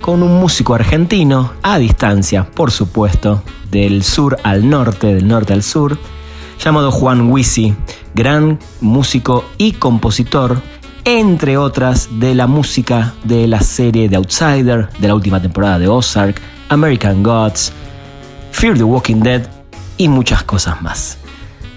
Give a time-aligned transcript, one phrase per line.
[0.00, 5.62] con un músico argentino a distancia, por supuesto, del sur al norte, del norte al
[5.62, 5.98] sur,
[6.62, 7.74] llamado Juan Wisi,
[8.14, 10.60] gran músico y compositor,
[11.04, 15.88] entre otras de la música de la serie The Outsider, de la última temporada de
[15.88, 17.72] Ozark, American Gods,
[18.52, 19.46] Fear the Walking Dead
[19.96, 21.18] y muchas cosas más.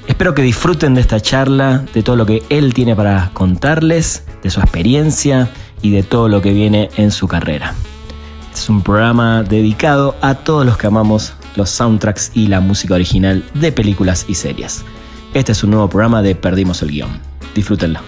[0.08, 4.50] Espero que disfruten de esta charla, de todo lo que él tiene para contarles, de
[4.50, 5.52] su experiencia
[5.84, 7.76] y de todo lo que viene en su carrera.
[8.60, 13.42] Es un programa dedicado a todos los que amamos los soundtracks y la música original
[13.54, 14.84] de películas y series.
[15.34, 17.22] Este es un nuevo programa de Perdimos el Guión.
[17.56, 18.02] Disfrútenlo.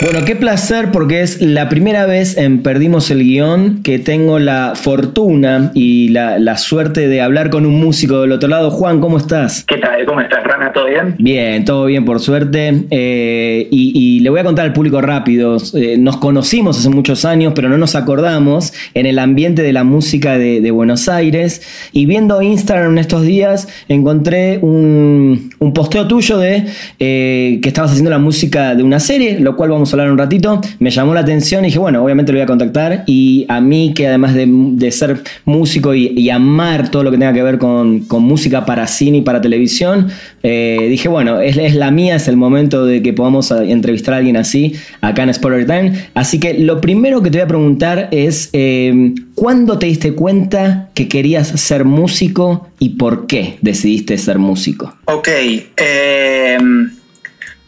[0.00, 4.74] Bueno, qué placer porque es la primera vez en Perdimos el Guión que tengo la
[4.76, 8.70] fortuna y la, la, suerte de hablar con un músico del otro lado.
[8.70, 9.64] Juan, ¿cómo estás?
[9.64, 10.06] ¿Qué tal?
[10.06, 10.72] ¿Cómo estás, Rana?
[10.72, 11.16] ¿Todo bien?
[11.18, 12.84] Bien, todo bien, por suerte.
[12.90, 15.56] Eh, y, y, le voy a contar al público rápido.
[15.74, 19.82] Eh, nos conocimos hace muchos años, pero no nos acordamos en el ambiente de la
[19.82, 21.90] música de, de Buenos Aires.
[21.90, 26.66] Y viendo Instagram en estos días, encontré un, un posteo tuyo de
[27.00, 30.60] eh, que estabas haciendo la música de una serie, lo cual vamos hablar un ratito,
[30.78, 33.92] me llamó la atención y dije, bueno, obviamente lo voy a contactar y a mí
[33.94, 38.64] que además de, ser músico y, amar todo lo que tenga que ver con, música
[38.64, 40.08] para cine y para televisión,
[40.42, 44.36] eh, dije, bueno, es, la mía, es el momento de que podamos entrevistar a alguien
[44.36, 45.92] así acá en Spoiler Time.
[46.14, 50.90] Así que lo primero que te voy a preguntar es, eh, ¿cuándo te diste cuenta
[50.94, 54.94] que querías ser músico y por qué decidiste ser músico?
[55.06, 55.28] Ok,
[55.76, 56.58] eh...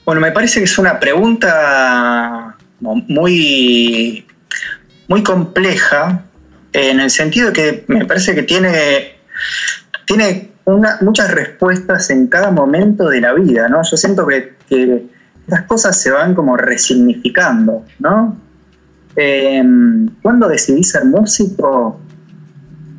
[0.05, 4.27] Bueno, me parece que es una pregunta muy,
[5.09, 6.25] muy compleja,
[6.73, 9.17] en el sentido que me parece que tiene,
[10.07, 13.83] tiene una, muchas respuestas en cada momento de la vida, ¿no?
[13.83, 15.07] Yo siento que, que
[15.47, 18.37] las cosas se van como resignificando, ¿no?
[19.17, 19.63] Eh,
[20.23, 22.01] cuando decidí ser músico,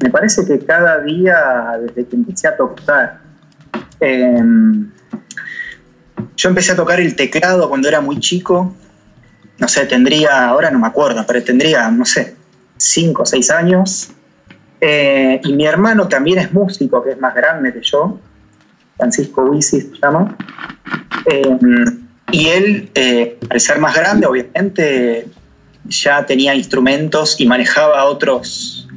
[0.04, 3.22] me parece que cada día, desde que empecé a tocar,
[4.00, 4.44] eh,
[6.36, 8.74] yo empecé a tocar el teclado cuando era muy chico.
[9.58, 12.36] No sé, tendría, ahora no me acuerdo, pero tendría, no sé,
[12.78, 14.12] 5 o 6 años.
[14.80, 18.20] Eh, y mi hermano también es músico, que es más grande que yo.
[18.98, 20.36] Francisco Wisi se llama.
[21.26, 21.58] Eh,
[22.32, 25.28] y él, eh, al ser más grande, obviamente,
[25.86, 28.88] ya tenía instrumentos y manejaba otros,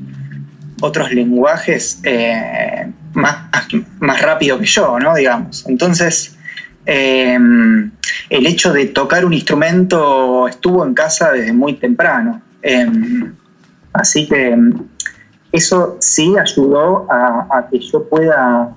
[0.80, 2.00] otros lenguajes
[3.12, 3.36] más,
[4.00, 5.14] más rápido que yo, ¿no?
[5.14, 5.66] Digamos.
[5.68, 6.36] Entonces,
[6.86, 7.38] eh,
[8.30, 12.42] el hecho de tocar un instrumento estuvo en casa desde muy temprano.
[12.62, 12.86] Eh,
[13.92, 14.56] así que
[15.52, 18.74] eso sí ayudó a, a, que yo pueda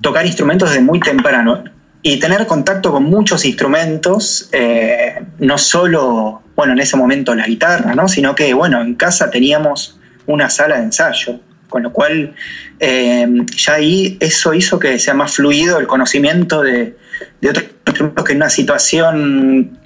[0.00, 1.64] tocar instrumentos desde muy temprano
[2.02, 7.94] y tener contacto con muchos instrumentos, eh, no solo, bueno, en ese momento la guitarra,
[7.94, 8.08] ¿no?
[8.08, 12.34] sino que, bueno, en casa teníamos una sala de ensayo con lo cual
[12.80, 16.96] eh, ya ahí eso hizo que sea más fluido el conocimiento de,
[17.40, 19.78] de otros instrumentos que en una situación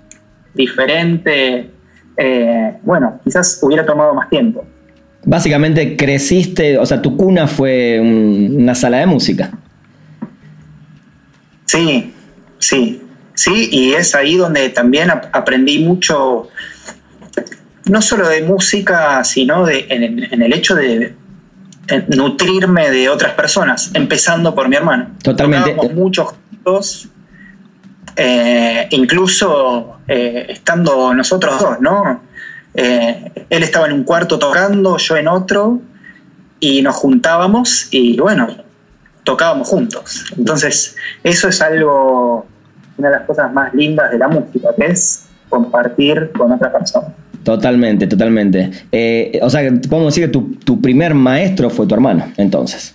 [0.55, 1.71] diferente,
[2.17, 4.65] eh, bueno, quizás hubiera tomado más tiempo.
[5.25, 9.51] Básicamente creciste, o sea, tu cuna fue un, una sala de música.
[11.65, 12.13] Sí,
[12.59, 13.03] sí,
[13.35, 16.49] sí, y es ahí donde también aprendí mucho,
[17.87, 21.15] no solo de música, sino de, en, en el hecho de,
[22.09, 25.11] nutrirme de otras personas, empezando por mi hermano.
[25.23, 25.71] Totalmente.
[25.71, 27.09] Tocábamos muchos juntos,
[28.17, 32.23] eh, incluso eh, estando nosotros dos, ¿no?
[32.75, 35.81] Eh, él estaba en un cuarto tocando, yo en otro,
[36.61, 38.49] y nos juntábamos y bueno,
[39.25, 40.33] tocábamos juntos.
[40.37, 42.47] Entonces, eso es algo,
[42.97, 47.09] una de las cosas más lindas de la música, que es compartir con otra persona.
[47.45, 48.71] Totalmente, totalmente.
[48.93, 52.95] Eh, o sea, podemos decir que tu, tu, primer maestro fue tu hermano, entonces.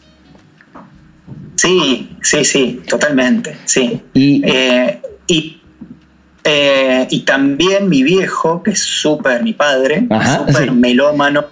[1.55, 4.01] Sí, sí, sí, totalmente, sí.
[4.13, 5.61] Y, eh, y,
[6.43, 10.07] eh, y, también mi viejo, que es súper mi padre,
[10.37, 10.71] súper sí.
[10.71, 11.45] melómano,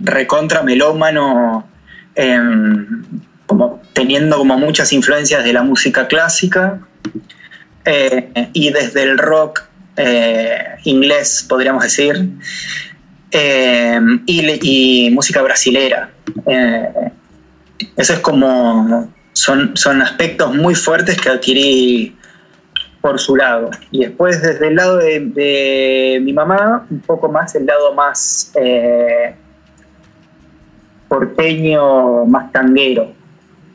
[0.00, 1.66] recontra melómano,
[2.14, 3.04] em,
[3.46, 6.80] como teniendo como muchas influencias de la música clásica,
[8.52, 12.30] y desde el rock eh, inglés, podríamos decir,
[13.30, 16.10] eh, y, música brasilera.
[17.96, 22.16] eso es como, son, son aspectos muy fuertes que adquirí
[23.00, 23.70] por su lado.
[23.90, 28.52] Y después desde el lado de, mi mamá, un poco más el lado más
[31.08, 33.12] porteño, más tanguero.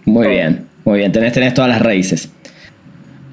[0.05, 2.31] Muy bien, muy bien, tenés, tenés todas las raíces.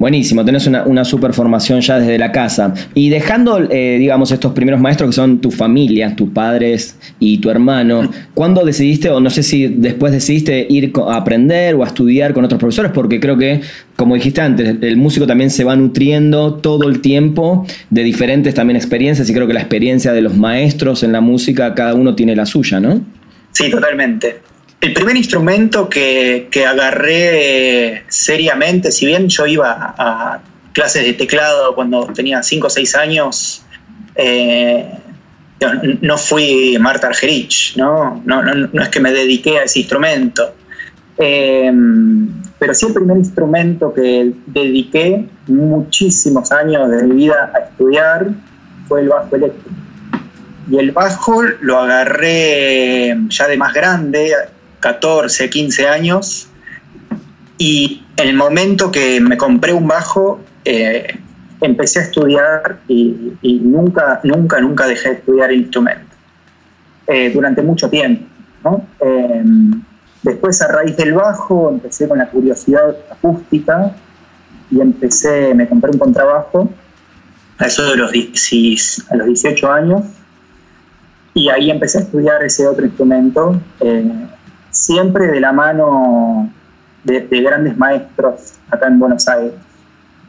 [0.05, 2.75] Buenísimo, tenés una, una super formación ya desde la casa.
[2.93, 7.49] Y dejando, eh, digamos, estos primeros maestros que son tu familia, tus padres y tu
[7.49, 12.35] hermano, ¿cuándo decidiste, o no sé si después decidiste ir a aprender o a estudiar
[12.35, 12.93] con otros profesores?
[12.93, 13.63] Porque creo que,
[13.97, 18.77] como dijiste antes, el músico también se va nutriendo todo el tiempo de diferentes también
[18.77, 22.37] experiencias y creo que la experiencia de los maestros en la música, cada uno tiene
[22.37, 23.01] la suya, ¿no?
[23.53, 24.37] Sí, totalmente.
[24.85, 30.43] El primer instrumento que, agarré seriamente, si bien yo iba a,
[30.75, 33.65] clases de teclado cuando tenía 5 o 6 años,
[34.15, 34.87] eh,
[36.03, 38.21] no, fui Marta Argerich, ¿no?
[38.27, 38.83] No, ¿no?
[38.83, 40.55] es que me dediqué a ese instrumento.
[41.17, 42.29] Em,
[42.59, 48.27] pero sí el primer instrumento que dediqué muchísimos años de mi vida a estudiar
[48.87, 49.71] fue el bajo eléctrico.
[50.71, 54.35] Y el bajo lo agarré ya de más grande,
[54.85, 56.47] 14, 15 años.
[57.57, 61.19] Y en el momento que me compré un bajo, eh,
[61.63, 66.15] empecé a estudiar y, nunca, nunca, nunca dejé de estudiar el instrumento.
[67.07, 68.27] Eh, durante mucho tiempo.
[69.01, 69.83] Em,
[70.23, 73.91] después, a raíz del bajo, empecé con la curiosidad acústica
[74.71, 76.71] y empecé, me compré un contrabajo
[77.57, 80.03] a eso de los, a los 18 años
[81.33, 83.61] y ahí empecé a estudiar ese otro instrumento.
[83.81, 84.24] Eh,
[84.75, 86.53] siempre de la mano
[87.05, 89.55] de, grandes maestros acá en Buenos Aires,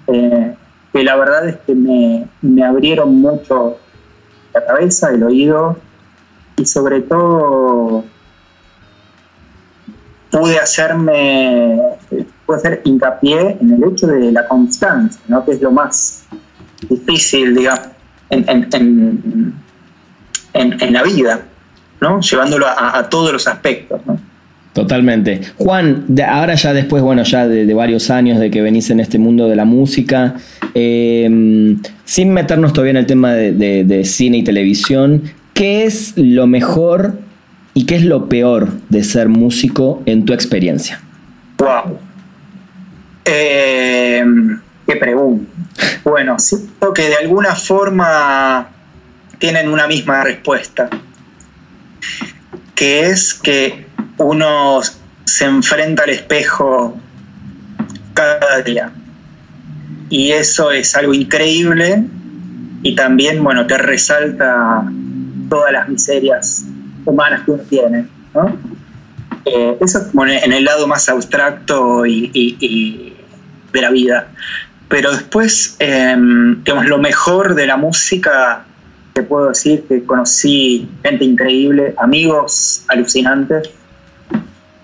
[0.07, 0.55] eh,
[0.93, 3.77] que la verdad es que me, abrieron mucho
[4.53, 5.77] la cabeza, el oído
[6.57, 8.05] y sobre todo
[10.31, 11.81] pude hacerme,
[12.45, 15.43] pude hacer hincapié en el hecho de la constancia, ¿no?
[15.43, 16.27] que es lo más
[16.87, 17.87] difícil, digamos,
[18.29, 19.55] en,
[20.93, 21.41] la vida,
[21.99, 22.19] ¿no?
[22.19, 23.99] llevándolo a, todos los aspectos.
[24.05, 24.19] ¿no?
[24.75, 25.39] Totalmente.
[25.55, 29.47] Juan, ahora ya después, bueno, ya de, varios años de que venís en este mundo
[29.47, 30.35] de la música,
[30.73, 35.23] em, sin meternos todavía en el tema de, cine y televisión,
[35.53, 37.17] ¿qué es lo mejor
[37.73, 40.99] y qué es lo peor de ser músico en tu experiencia?
[41.57, 41.97] Wow.
[43.23, 45.49] Em, qué pregunta.
[46.03, 48.67] Bueno, siento que de alguna forma
[49.39, 50.89] tienen una misma respuesta,
[52.75, 53.84] que es que
[54.17, 54.81] uno
[55.25, 56.97] se enfrenta al espejo
[58.13, 58.91] cada día.
[60.09, 62.05] Y eso es algo increíble
[62.83, 64.83] y también, bueno, te resalta
[65.49, 66.65] todas las miserias
[67.05, 68.05] humanas que uno tiene.
[69.45, 73.15] Eh, eso es en el lado más abstracto y,
[73.73, 74.27] de la vida.
[74.87, 78.63] Pero después, em, digamos, lo mejor de la música,
[79.13, 83.69] te puedo decir que conocí gente increíble, amigos alucinantes,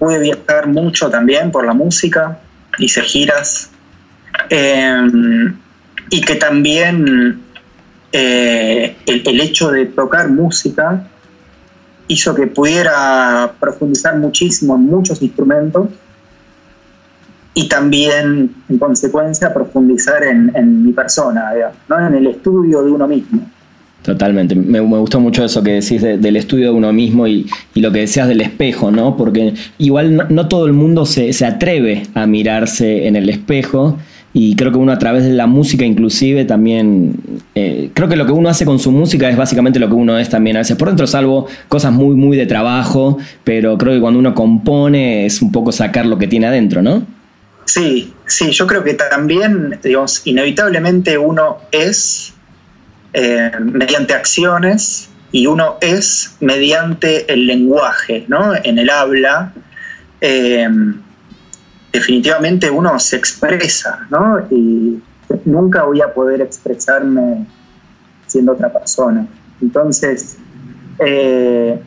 [0.02, 2.40] pude viajar mucho también por la música,
[2.80, 3.70] hice giras,
[4.50, 5.56] em,
[6.10, 7.40] y que también
[8.12, 11.08] eh, el, hecho de tocar música
[12.08, 15.90] hizo que pudiera profundizar muchísimo en muchos instrumentos
[17.54, 21.52] y también, en consecuencia, profundizar en, mi persona,
[21.88, 22.08] ¿no?
[22.08, 23.51] en el estudio de uno mismo.
[24.04, 24.56] Totalmente.
[24.56, 28.28] Me, gustó mucho eso que decís del estudio de uno mismo y, lo que decías
[28.28, 29.16] del espejo, ¿no?
[29.16, 34.00] Porque igual no, todo el mundo se, atreve a mirarse en el espejo
[34.34, 37.16] y creo que uno a través de la música inclusive también,
[37.54, 40.18] eh, creo que lo que uno hace con su música es básicamente lo que uno
[40.18, 44.00] es también a veces por dentro, salvo cosas muy, muy de trabajo, pero creo que
[44.00, 47.06] cuando uno compone es un poco sacar lo que tiene adentro, ¿no?
[47.66, 52.31] Sí, sí, yo creo que también, digamos, inevitablemente uno es
[53.14, 58.54] eh, mediante acciones y uno es mediante el lenguaje, ¿no?
[58.64, 59.54] En el habla.
[60.22, 60.68] Eh,
[61.92, 64.40] definitivamente uno se expresa, ¿no?
[64.50, 65.02] Y
[65.46, 67.46] nunca voy a poder expresarme
[68.28, 69.28] siendo otra persona.
[69.62, 70.38] Entonces,
[71.00, 71.82] eh,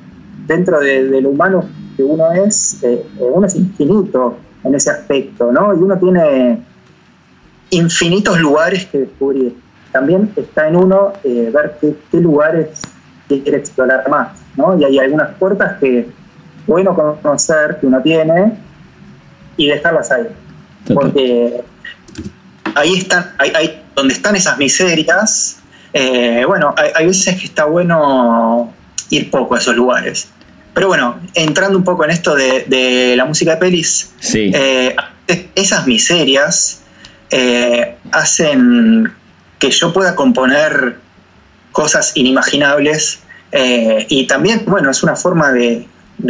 [0.46, 1.64] dentro de, lo humano
[1.96, 2.80] que uno es,
[3.18, 5.74] uno es infinito en ese aspecto, ¿no?
[5.74, 6.62] Y uno tiene
[7.70, 9.63] infinitos lugares que descubrir
[9.94, 12.82] también está en uno eh, ver qué, lugares
[13.28, 14.76] quiere explorar más, ¿no?
[14.76, 16.08] Y hay algunas puertas que
[16.66, 18.58] bueno conocer que uno tiene
[19.56, 20.26] y dejarlas ahí.
[20.92, 21.62] Porque
[22.74, 25.60] ahí están, ahí, donde están esas miserias,
[25.96, 28.72] Eh, bueno, hay, veces que está bueno
[29.10, 30.28] ir poco a esos lugares.
[30.74, 34.96] Pero bueno, entrando un poco en esto de, la música de pelis, eh,
[35.54, 36.82] esas miserias
[37.30, 39.12] eh, hacen
[39.64, 40.98] que yo pueda componer
[41.72, 43.20] cosas inimaginables
[44.08, 45.86] y también, bueno, es una forma de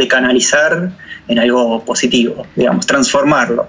[0.07, 0.91] canalizar
[1.27, 3.67] en algo positivo, digamos, transformarlo.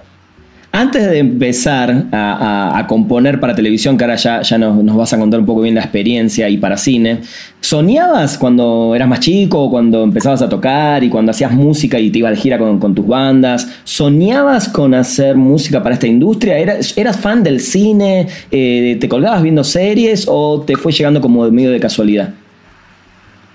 [0.77, 5.45] Antes de empezar a, componer para televisión, que ahora ya, nos, vas a contar un
[5.47, 7.21] poco bien la experiencia y para cine,
[7.61, 12.19] ¿soñabas cuando eras más chico, cuando empezabas a tocar y cuando hacías música y te
[12.19, 13.67] ibas de gira con, tus bandas?
[13.85, 16.59] ¿Soñabas con hacer música para esta industria?
[16.59, 18.27] ¿Eras, fan del cine?
[18.51, 22.35] Eh, ¿Te colgabas viendo series o te fue llegando como medio de casualidad?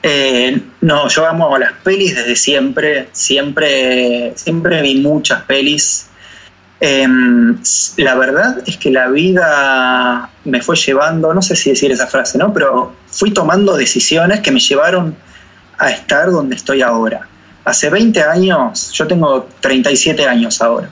[0.02, 6.08] Eh, no, yo amo las pelis desde siempre, siempre, siempre vi muchas pelis
[6.84, 7.56] Em,
[7.98, 12.38] la verdad es que la vida me fue llevando, no sé si decir esa frase,
[12.38, 12.52] ¿no?
[12.52, 15.14] Pero fui tomando decisiones que me llevaron
[15.78, 17.28] a estar donde estoy ahora.
[17.64, 20.90] Hace 20 años, yo tengo 37 años ahora.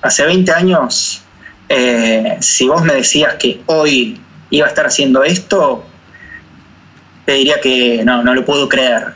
[0.00, 1.22] Hace 20 años,
[1.68, 5.84] eh, si vos me decías que hoy iba a estar haciendo esto,
[7.26, 9.14] te diría que no, no lo puedo creer.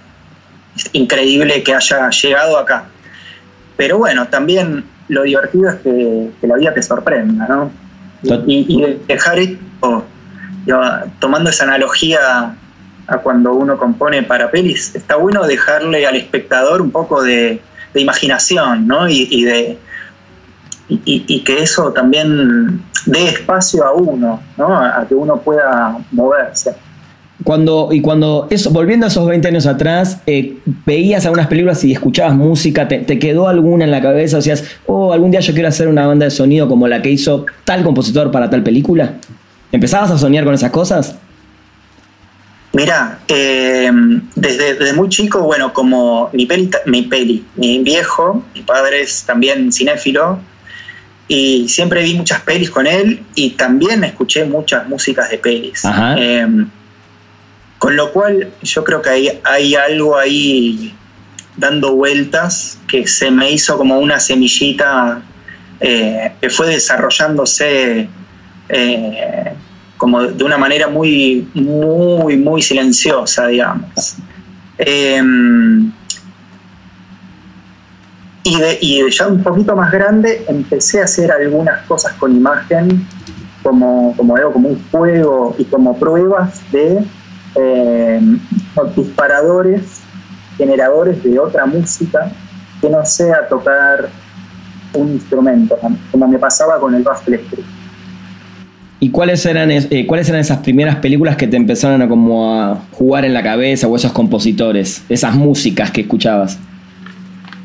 [0.77, 2.85] Es increíble que haya llegado acá.
[3.77, 7.71] Pero bueno, también lo divertido es que, la vida te sorprenda, ¿no?
[8.47, 10.05] Y, dejar esto,
[11.21, 12.57] tomando esa analogía
[13.07, 17.61] a cuando uno compone para pelis, está bueno dejarle al espectador un poco de,
[17.95, 19.09] imaginación, ¿no?
[19.09, 19.79] Y, de,
[20.89, 24.77] y, que eso también dé espacio a uno, ¿no?
[24.77, 26.75] A que uno pueda moverse.
[27.45, 31.93] Cuando, y cuando, eso, volviendo a esos 20 años atrás, eh, veías algunas películas y
[31.93, 34.37] escuchabas música, te, quedó alguna en la cabeza?
[34.37, 37.11] O decías, oh, algún día yo quiero hacer una banda de sonido como la que
[37.11, 39.15] hizo tal compositor para tal película.
[39.71, 41.17] ¿Empezabas a soñar con esas cosas?
[42.73, 43.91] Mira, eh,
[44.35, 49.73] desde, muy chico, bueno, como mi peli, mi peli, mi viejo, mi padre es también
[49.73, 50.39] cinéfilo,
[51.29, 55.83] y siempre vi muchas pelis con él y también escuché muchas músicas de pelis.
[56.19, 56.47] Eh,
[57.79, 60.95] con lo cual yo creo que hay, algo ahí
[61.57, 65.23] dando vueltas que se me hizo como una semillita
[65.81, 68.09] eh, que fue desarrollándose
[68.69, 69.53] eh,
[69.97, 74.17] como de una manera muy, muy, muy silenciosa, digamos.
[74.79, 75.91] Em,
[78.43, 83.07] y, de, y ya un poquito más grande empecé a hacer algunas cosas con imagen,
[83.63, 87.05] como, como algo como un juego y como pruebas de
[87.57, 88.21] eh,
[88.95, 90.01] disparadores,
[90.57, 92.31] generadores de otra música
[92.81, 94.09] que no sea tocar
[94.95, 95.79] un instrumento,
[96.11, 97.63] como me pasaba con el bajo eléctrico.
[98.99, 102.77] ¿Y cuáles eran, eh, cuáles eran esas primeras películas que te empezaron a como a
[102.93, 106.59] jugar en la cabeza o esos compositores, esas músicas que escuchabas?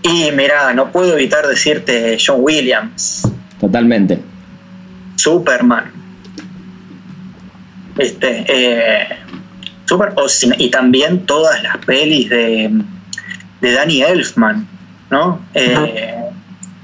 [0.03, 3.31] Y mira, no puedo evitar decirte John Williams.
[3.60, 4.19] Totalmente.
[5.15, 5.86] Superman.
[7.98, 9.07] Este, eh,
[10.57, 12.81] y también todas las pelis de,
[13.62, 14.67] de Danny Elfman,
[15.10, 15.39] ¿no?
[15.53, 16.29] Eh,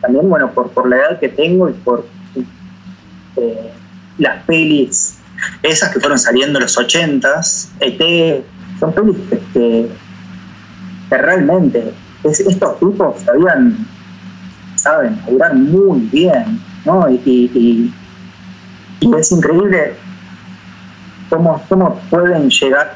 [0.01, 2.05] también, bueno, por, por la edad que tengo y por
[3.37, 3.71] eh,
[4.17, 5.19] las pelis,
[5.63, 8.43] esas que fueron saliendo en los ochentas, ET,
[8.79, 9.17] son pelis
[9.53, 9.89] que,
[11.09, 13.87] realmente estos tipos sabían,
[14.75, 17.09] saben, hablar muy bien, ¿no?
[17.09, 17.93] y,
[18.99, 19.95] y es increíble
[21.29, 22.93] cómo, cómo pueden llegar,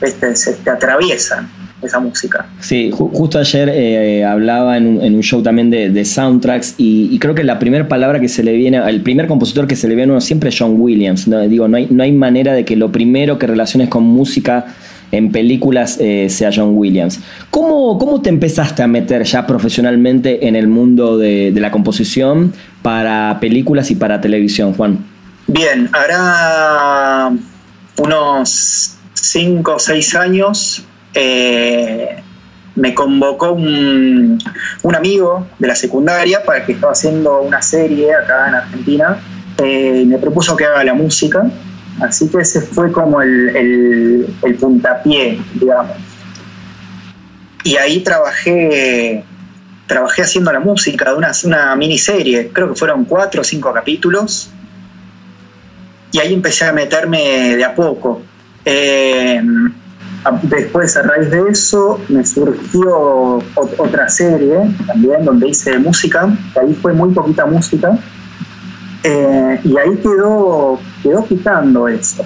[0.00, 1.48] este, se te atraviesan
[1.82, 2.46] esa música.
[2.60, 7.58] Sí, justo ayer eh, hablaba en un, show también de, soundtracks y, creo que la
[7.58, 10.20] primera palabra que se le viene, el primer compositor que se le viene a uno
[10.20, 11.28] siempre es John Williams.
[11.48, 14.66] Digo, no hay, no hay manera de que lo primero que relaciones con música
[15.10, 17.20] en películas eh, sea John Williams.
[17.50, 22.52] ¿Cómo, ¿Cómo, te empezaste a meter ya profesionalmente en el mundo de, de la composición
[22.82, 24.98] para películas y para televisión, Juan?
[25.50, 27.32] Bien, hará
[27.96, 32.22] unos 5 o 6 años eh,
[32.76, 34.38] me convocó un,
[34.94, 39.18] amigo de la secundaria para que estaba haciendo una serie acá en Argentina
[39.56, 41.50] eh, y me propuso que haga la música,
[42.00, 44.26] así que ese fue como el,
[44.60, 45.96] puntapié, digamos.
[47.64, 49.24] Y ahí trabajé
[49.86, 54.50] trabajé haciendo la música de una, una miniserie, creo que fueron cuatro o cinco capítulos,
[56.12, 58.22] y ahí empecé a meterme de a poco.
[58.64, 59.42] Eh,
[60.42, 66.28] después, a raíz de eso, me surgió otra serie también donde hice música,
[66.60, 67.98] ahí fue muy poquita música,
[69.04, 72.24] eh, y ahí quedó, quedó quitando eso.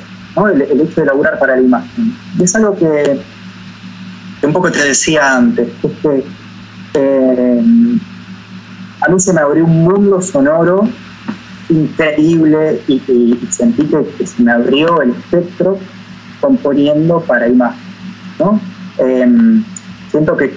[0.52, 2.14] el, hecho de laburar para la imagen.
[2.38, 3.20] Y es algo que,
[4.42, 5.68] un poco te decía antes,
[6.02, 6.24] que
[6.94, 7.62] eh,
[9.00, 10.88] a mí se me abrió un mundo sonoro
[11.72, 15.78] increíble y, sentí que, se me abrió el espectro
[16.40, 17.80] componiendo para imagen.
[18.98, 19.64] Em,
[20.10, 20.52] siento que,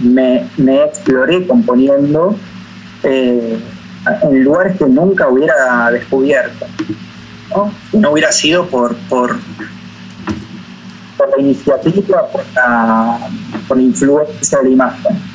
[0.00, 0.46] me,
[0.84, 2.36] exploré componiendo
[3.02, 3.58] eh,
[4.22, 6.66] en lugares que nunca hubiera descubierto.
[7.50, 7.72] ¿no?
[7.92, 9.36] No hubiera sido por, por,
[11.18, 12.42] la iniciativa, por
[13.68, 15.29] por la influencia de la imagen.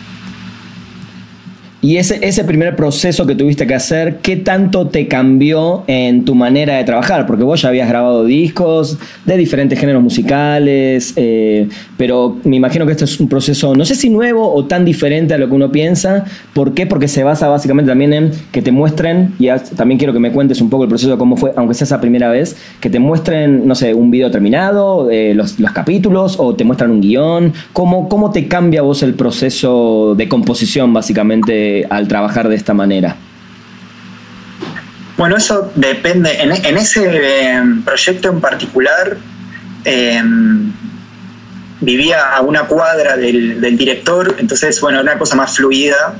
[1.85, 6.33] Y ese, ese primer proceso que tuviste que hacer, ¿qué tanto te cambió en tu
[6.33, 7.27] manera de trabajar?
[7.27, 12.93] Porque vos ya habías grabado discos de diferentes géneros musicales, eh, pero me imagino que
[12.93, 15.71] esto es un proceso, no sé si nuevo o tan diferente a lo que uno
[15.71, 16.25] piensa.
[16.55, 16.87] ¿Por qué?
[16.87, 20.61] Porque se basa básicamente también en que te muestren, y también quiero que me cuentes
[20.61, 23.67] un poco el proceso de cómo fue, aunque sea esa primera vez, que te muestren,
[23.67, 27.53] no sé, un video terminado, eh, los, los, capítulos, o te muestran un guion.
[27.73, 31.74] ¿Cómo, ¿Cómo te cambia vos el proceso de composición, básicamente?
[31.89, 33.15] Al trabajar de esta manera?
[35.17, 36.41] Bueno, eso depende.
[36.41, 39.17] En, ese em, proyecto en particular,
[39.85, 40.71] em,
[41.79, 46.15] vivía a una cuadra del, director, entonces, bueno, una cosa más fluida.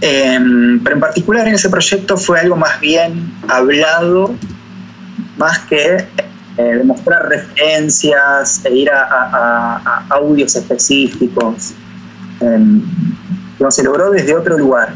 [0.00, 4.34] Em, pero en particular en ese proyecto fue algo más bien hablado,
[5.36, 6.04] más que
[6.56, 11.74] eh, demostrar referencias e ir a, audios específicos
[13.70, 14.94] se logró desde otro lugar.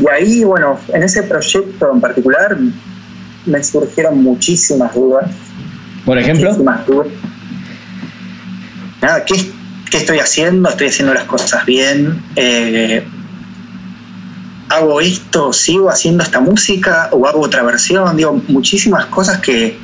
[0.00, 2.56] Y ahí, bueno, en ese proyecto en particular
[3.46, 5.30] me surgieron muchísimas dudas.
[6.04, 6.46] Por ejemplo.
[6.50, 7.08] Muchísimas dudas.
[9.02, 9.50] Nada, ¿qué,
[9.92, 10.68] estoy haciendo?
[10.68, 12.22] ¿Estoy haciendo las cosas bien?
[12.36, 13.04] Eh,
[14.68, 15.52] ¿Hago esto?
[15.52, 17.08] ¿Sigo haciendo esta música?
[17.12, 18.16] ¿O hago otra versión?
[18.16, 19.78] Digo, muchísimas cosas que,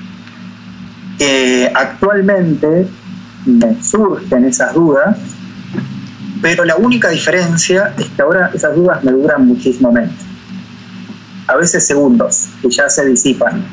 [1.19, 2.87] que actualmente
[3.47, 5.17] me surgen esas dudas
[6.45, 10.13] pero la única diferencia es que ahora esas dudas me duran muchísimo menos.
[11.47, 13.65] A veces segundos y ya se disipan.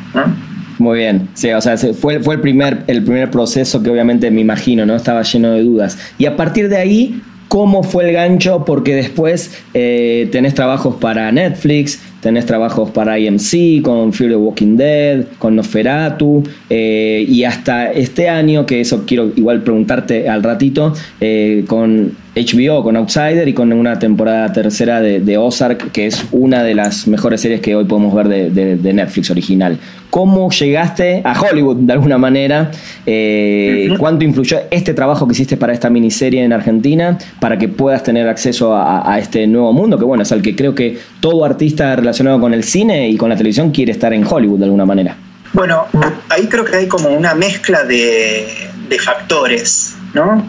[0.80, 4.39] Muy bien, sí, o sea, fue, fue el, primer, el primer proceso que obviamente me
[4.39, 4.96] imagino, ¿no?
[4.96, 5.98] Estaba lleno de dudas.
[6.17, 8.63] Y a partir de ahí, ¿cómo fue el gancho?
[8.63, 14.78] Porque después eh, tenés trabajos para Netflix, tenés trabajos para IMC, con Fear the Walking
[14.78, 20.93] Dead, con Nosferatu, eh, y hasta este año, que eso quiero igual preguntarte al ratito,
[21.19, 26.63] eh, con HBO, con Outsider y con una temporada tercera de, Ozark, que es una
[26.63, 29.78] de las mejores series que hoy podemos ver de, Netflix original.
[30.10, 32.72] ¿Cómo llegaste a Hollywood de alguna manera?
[33.06, 38.04] Eh, ¿Cuánto influyó este trabajo que hiciste para esta miniserie en Argentina para que puedas
[38.04, 39.98] tener acceso a, este nuevo mundo?
[39.98, 43.30] Que bueno, es al que creo que todo artista relacionado con el cine y con
[43.30, 45.17] la televisión quiere estar en Hollywood de alguna manera.
[45.54, 45.86] Bueno,
[46.30, 48.48] ahí creo que hay como una mezcla de,
[48.88, 50.46] de factores, ¿no?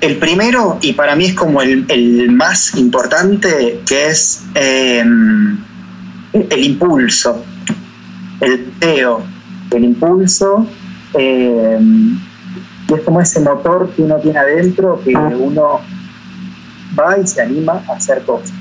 [0.00, 5.58] El primero, y para mí es como el, más importante, que es em,
[6.32, 7.44] el impulso,
[8.40, 9.24] el deseo,
[9.72, 10.66] el impulso,
[11.14, 12.16] em,
[12.88, 15.80] y es como ese motor que uno tiene adentro que uno
[16.98, 18.52] va y se anima a hacer cosas.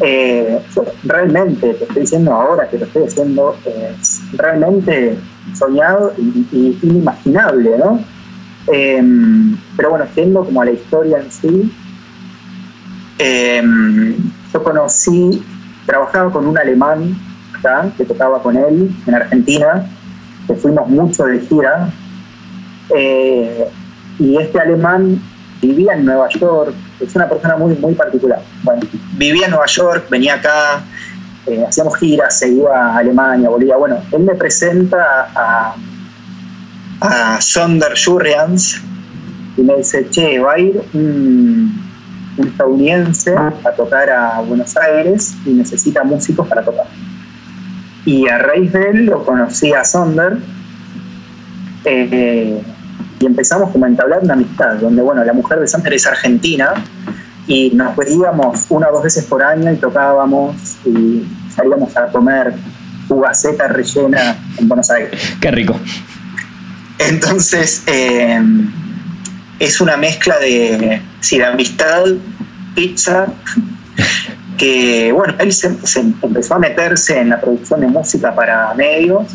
[0.00, 0.60] Eh,
[1.04, 5.18] realmente, te estoy diciendo ahora que lo estoy haciendo, es realmente
[5.54, 8.04] soñado y, inimaginable, ¿no?
[9.78, 11.72] Pero bueno, yendo como a la historia en sí,
[13.18, 14.16] em,
[14.52, 15.40] yo conocí,
[15.86, 17.16] trabajaba con un alemán
[17.56, 19.86] acá, que tocaba con él en Argentina,
[20.48, 21.90] que fuimos mucho de gira,
[22.92, 23.68] eh,
[24.18, 25.22] y este alemán
[25.62, 28.42] vivía en Nueva York, es una persona muy, muy particular.
[29.16, 30.82] Vivía en Nueva York, venía acá,
[31.46, 33.76] eh, hacíamos giras, se iba a Alemania, Bolivia.
[33.76, 35.76] Bueno, él me presenta a,
[37.00, 38.82] a Sonder Jurrians
[39.58, 41.88] y me dice, che, va a ir un,
[42.38, 46.86] estadounidense a tocar a Buenos Aires y necesita músicos para tocar.
[48.04, 50.38] Y a raíz de él lo conocí a Sonder
[51.84, 52.62] eh,
[53.18, 56.74] y empezamos como a entablar una amistad, donde bueno, la mujer de Sonder es argentina
[57.48, 62.54] y nos veíamos una o dos veces por año y tocábamos y salíamos a comer
[63.08, 65.36] ugaceta rellena en Buenos Aires.
[65.40, 65.76] Qué rico.
[67.00, 68.40] Entonces, eh,
[69.58, 72.04] es una mezcla de, sí, amistad,
[72.74, 73.26] pizza,
[74.56, 75.68] que, bueno, él se,
[76.22, 79.26] empezó a meterse en la producción de música para medios.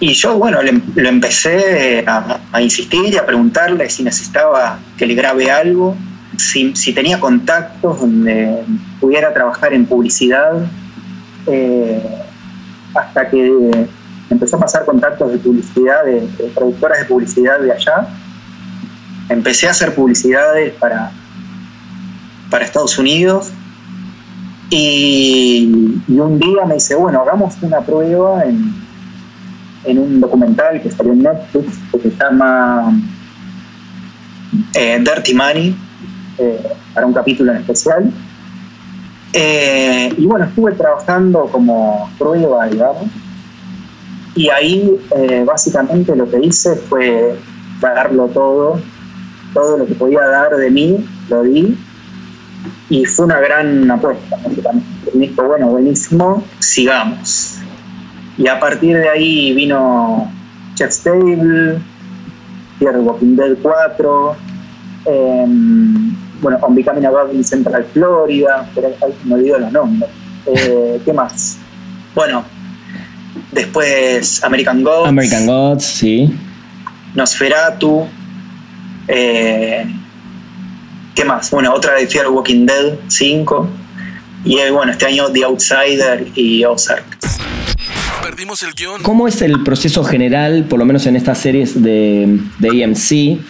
[0.00, 5.50] Y yo, bueno, lo empecé a, insistir y a preguntarle si necesitaba que le grabe
[5.50, 5.96] algo,
[6.36, 8.62] si, tenía contactos donde
[9.00, 10.52] pudiera trabajar en publicidad,
[11.46, 12.00] eh,
[12.94, 13.88] hasta que
[14.30, 16.20] empezó a pasar contactos de publicidad, de,
[16.54, 18.08] productoras de publicidad de allá.
[19.28, 21.10] Empecé a hacer publicidades para,
[22.50, 23.50] para Estados Unidos.
[24.70, 28.74] Y, un día me dice, bueno, hagamos una prueba en,
[29.84, 32.92] en un documental que salió en Netflix que se llama
[34.74, 35.76] eh, Dirty Money,
[36.38, 36.62] eh,
[36.94, 38.12] para un capítulo en especial.
[39.32, 43.04] Eh, y bueno, estuve trabajando como prueba, digamos,
[44.34, 44.96] y ahí
[45.44, 47.36] básicamente lo que hice fue
[47.80, 48.80] darlo todo,
[49.58, 51.76] todo lo que podía dar de mí, lo di,
[52.90, 54.36] y fue una gran apuesta,
[55.14, 57.58] Me dijo, bueno, buenísimo, sigamos.
[58.36, 60.30] Y a partir de ahí vino
[60.76, 61.80] Chef Stable,
[62.78, 64.36] Fear Walking Dead 4,
[65.06, 68.90] em, bueno, On Becoming a God in Central Florida, pero
[69.24, 70.10] me olvidó los nombres.
[70.46, 71.58] Eh, ¿Qué más?
[72.14, 72.44] Bueno,
[73.50, 75.08] después American Gods.
[75.08, 76.32] American Gods, sí.
[77.16, 78.06] Nosferatu.
[79.08, 79.84] Eh,
[81.14, 81.50] ¿Qué más?
[81.50, 83.68] Bueno, otra de Fear Walking Dead 5.
[84.44, 87.18] Y eh, bueno, este año The Outsider y Ozark.
[88.22, 89.02] Perdimos el guion.
[89.02, 93.40] ¿Cómo es el proceso general, por lo menos en estas series de, de EMC?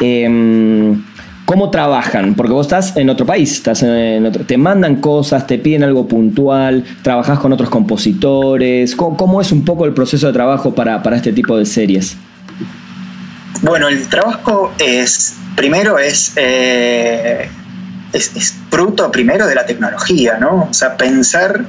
[0.00, 1.02] Em,
[1.48, 2.34] ¿Cómo trabajan?
[2.34, 6.84] Porque vos estás en otro país, estás en te mandan cosas, te piden algo puntual,
[7.00, 8.94] trabajas con otros compositores.
[8.94, 12.18] ¿Cómo, es un poco el proceso de trabajo para, este tipo de series?
[13.62, 17.48] Bueno, el trabajo es, primero es, eh,
[18.12, 20.68] es, es, fruto primero de la tecnología, ¿no?
[20.70, 21.66] O sea, pensar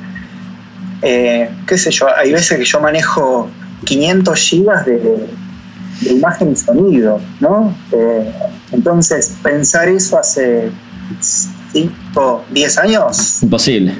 [1.01, 3.49] eh, qué sé yo, hay veces que yo manejo
[3.85, 5.27] 500 gigas de,
[6.09, 7.75] imagen y sonido, ¿no?
[7.91, 8.31] Eh,
[8.71, 10.71] entonces, pensar eso hace
[11.73, 13.43] 5, 10 años.
[13.43, 13.95] Imposible.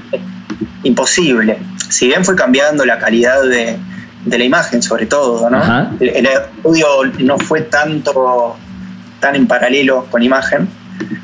[0.84, 1.58] imposible.
[1.90, 3.78] Si bien fue cambiando la calidad de,
[4.26, 5.98] la imagen, sobre todo, ¿no?
[6.00, 6.88] El, estudio
[7.20, 8.58] no fue tanto
[9.20, 10.68] tan en paralelo con imagen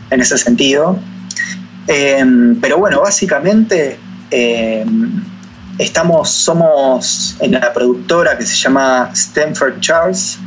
[0.09, 0.97] en ese sentido.
[1.87, 2.25] Eh,
[2.61, 3.99] pero bueno, básicamente
[5.77, 10.39] Estamos, somos en la productora que se llama Stanford Charles,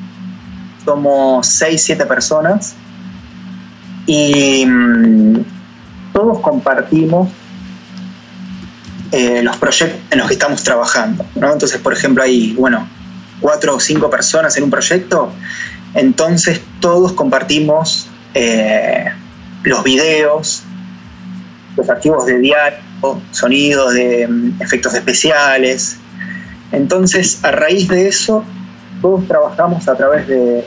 [0.87, 2.75] somos 6, 7 personas
[4.07, 5.45] y mm,
[6.15, 7.29] todos compartimos
[9.11, 11.25] eh, los proyectos en los que estamos trabajando.
[11.35, 12.87] Entonces, por ejemplo, hay, bueno,
[13.41, 15.33] cuatro o cinco personas en un proyecto,
[15.95, 19.07] entonces todos compartimos eh,
[19.63, 20.63] los videos,
[21.77, 22.79] los archivos de diario,
[23.31, 25.97] sonidos de mm, efectos especiales.
[26.73, 28.45] Entonces, a raíz de eso,
[29.01, 30.65] todos trabajamos a través de,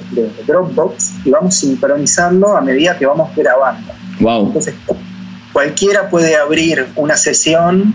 [0.48, 3.94] Dropbox y vamos sincronizando a medida que vamos grabando.
[4.20, 4.48] Wow.
[4.48, 4.74] Entonces,
[5.54, 7.94] cualquiera puede abrir una sesión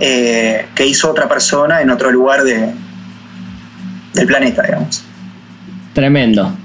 [0.00, 2.72] eh, que hizo otra persona en otro lugar de,
[4.14, 5.04] del planeta, digamos.
[5.92, 6.56] Tremendo.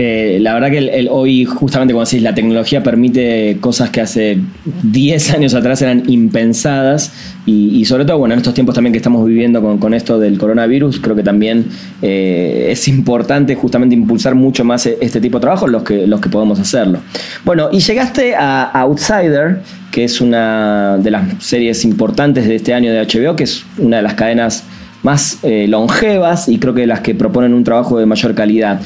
[0.00, 4.38] Eh, la verdad que hoy, justamente como decís, la tecnología permite cosas que hace
[4.84, 7.12] 10 años atrás eran impensadas
[7.46, 11.00] y, sobre todo, bueno, en estos tiempos también que estamos viviendo con, esto del coronavirus,
[11.00, 11.66] creo que también
[12.02, 16.20] eh, es importante justamente impulsar mucho más e, este tipo de trabajo los que, los
[16.20, 17.00] que podemos hacerlo.
[17.44, 22.92] Bueno, y llegaste a Outsider, que es una de las series importantes de este año
[22.92, 24.64] de HBO, que es una de las cadenas
[25.02, 28.80] más eh, longevas y creo que las que proponen un trabajo de mayor calidad.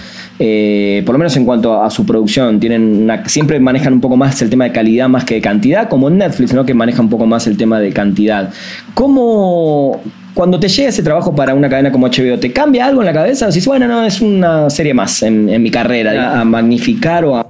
[0.44, 4.42] Eh, por lo menos en cuanto a, su producción, tienen siempre manejan un poco más
[4.42, 6.66] el tema de calidad más que de cantidad, como en Netflix, ¿no?
[6.66, 8.52] que maneja un poco más el tema de cantidad.
[8.92, 10.00] ¿Cómo,
[10.34, 13.12] cuando te llega ese trabajo para una cadena como HBO, ¿te cambia algo en la
[13.12, 13.46] cabeza?
[13.46, 17.46] O dices, bueno, no, es una serie más en, mi carrera, a magnificar o a...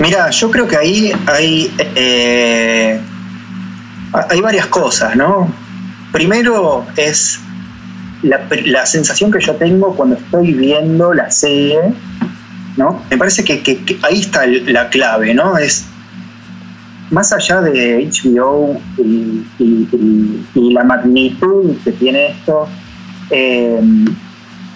[0.00, 3.00] Mira, yo creo que ahí hay, eh,
[4.28, 5.50] hay varias cosas, ¿no?
[6.12, 7.40] Primero es
[8.22, 11.78] la, sensación que yo tengo cuando estoy viendo la serie,
[12.76, 13.02] ¿no?
[13.10, 15.56] Me parece que, ahí está la clave, ¿no?
[15.56, 15.86] Es
[17.10, 19.44] más allá de HBO y,
[20.54, 22.68] la magnitud que tiene esto,
[23.30, 23.80] eh,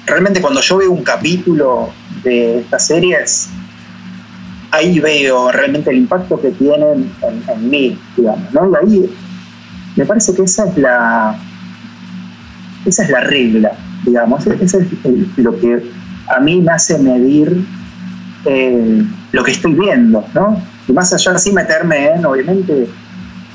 [0.07, 1.91] realmente cuando yo veo un capítulo
[2.25, 3.49] de estas series,
[4.71, 8.71] ahí veo realmente el impacto que tienen en, en mí, digamos, ¿no?
[8.71, 9.15] Y ahí
[9.95, 11.39] me parece que esa es la,
[12.85, 13.73] esa es la regla,
[14.05, 14.87] digamos, eso es
[15.37, 15.83] lo que
[16.29, 17.65] a mí me hace medir
[18.45, 20.63] eh, lo que estoy viendo, ¿no?
[20.87, 22.89] Y más allá así meterme en, obviamente,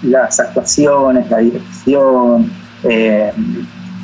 [0.04, 2.52] las actuaciones, la dirección,
[2.84, 3.32] eh,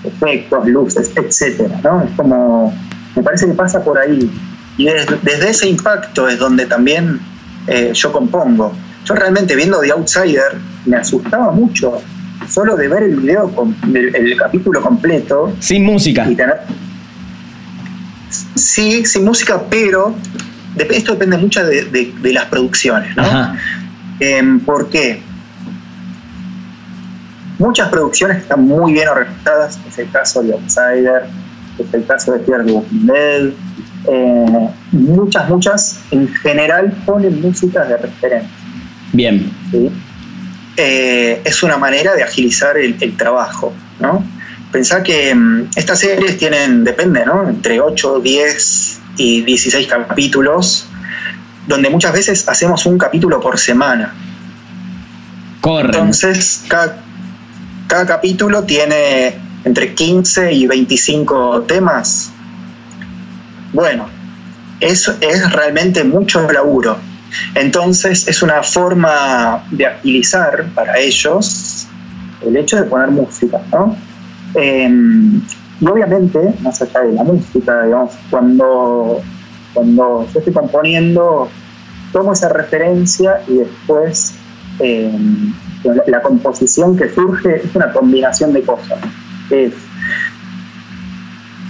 [0.04, 2.04] efectos, luces, etcétera, ¿no?
[2.04, 2.74] Es como,
[3.16, 4.30] me parece que pasa por ahí.
[4.78, 7.20] Y desde, ese impacto es donde también
[7.68, 8.74] eh, yo compongo.
[9.06, 12.02] Yo realmente viendo The Outsider me asustaba mucho
[12.48, 13.52] solo de ver el video,
[13.94, 15.54] el, capítulo completo.
[15.60, 16.28] Sin música.
[18.56, 20.16] sí, sin música, pero
[20.78, 23.56] esto depende mucho de, las producciones, ¿no?
[24.20, 25.22] Em, ¿Por qué?
[27.58, 31.24] Muchas producciones están muy bien organizadas, es el caso de Outsider,
[31.80, 33.52] es el caso de Fear the Walking Dead,
[34.08, 38.50] eh, muchas, muchas en general ponen música de referencia.
[39.14, 39.52] Bien.
[40.78, 44.26] Eh, es una manera de agilizar el, trabajo, ¿no?
[44.72, 47.48] Pensá que mm, estas series tienen, depende, ¿no?
[47.48, 50.86] Entre 8, 10 y 16 capítulos,
[51.68, 54.14] donde muchas veces hacemos un capítulo por semana.
[55.62, 55.86] Corre.
[55.86, 56.98] Entonces, cada,
[57.88, 62.32] cada capítulo tiene entre 15 y 25 temas.
[63.72, 64.08] Bueno,
[64.80, 66.98] eso es realmente mucho laburo.
[67.56, 71.88] Entonces es una forma de agilizar para ellos
[72.46, 73.96] el hecho de poner música, ¿no?
[74.54, 75.42] Em,
[75.82, 79.22] y obviamente, más allá de la música, digamos, cuando,
[79.74, 81.50] cuando yo estoy componiendo,
[82.14, 84.36] tomo esa referencia y después
[84.80, 85.54] em,
[86.08, 89.00] la, composición que surge es una combinación de cosas.
[89.50, 89.74] Es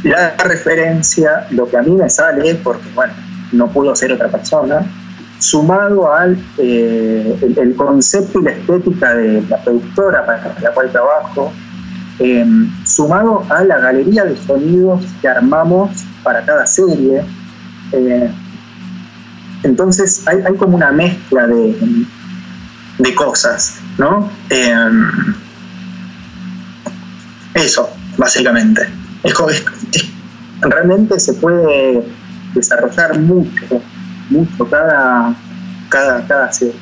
[0.03, 3.13] la referencia, lo que a mí me sale, porque bueno,
[3.51, 4.85] no pudo ser otra persona,
[5.39, 11.51] sumado al eh, el, concepto y la estética de la productora para la cual trabajo,
[12.19, 17.23] em, sumado a la galería de sonidos que armamos para cada serie.
[17.91, 18.31] Eh,
[19.63, 21.75] entonces hay, como una mezcla de,
[22.99, 24.29] de cosas, ¿no?
[24.49, 25.35] Em,
[27.55, 28.87] eso, básicamente.
[29.23, 29.33] Es,
[30.61, 32.05] realmente se puede
[32.53, 33.81] desarrollar mucho
[34.29, 35.35] mucho cada,
[35.89, 36.75] cada, cada serie.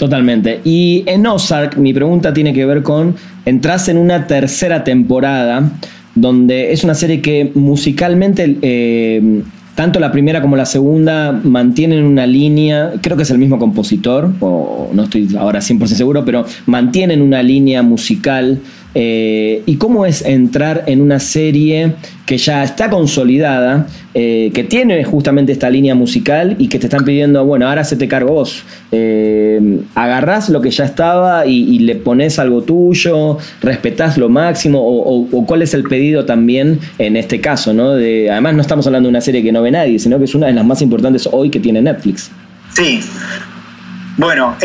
[0.00, 0.62] Totalmente.
[0.64, 5.70] Y en Ozark, mi pregunta tiene que ver con, entras en una tercera temporada,
[6.14, 9.42] donde es una serie que musicalmente, eh,
[9.74, 14.32] tanto la primera como la segunda, mantienen una línea, creo que es el mismo compositor,
[14.40, 18.58] o no estoy ahora 100% seguro, pero mantienen una línea musical
[18.94, 21.94] eh, ¿Y cómo es entrar en una serie
[22.26, 27.04] que ya está consolidada, eh, que tiene justamente esta línea musical y que te están
[27.04, 28.64] pidiendo, bueno, ahora se te cargo vos?
[28.90, 33.38] Eh, ¿Agarrás lo que ya estaba y, le pones algo tuyo?
[33.62, 34.80] ¿Respetás lo máximo?
[34.82, 37.70] O, cuál es el pedido también en este caso?
[37.70, 40.48] además, no estamos hablando de una serie que no ve nadie, sino que es una
[40.48, 42.30] de las más importantes hoy que tiene Netflix.
[42.74, 43.00] Sí.
[44.16, 44.56] Bueno,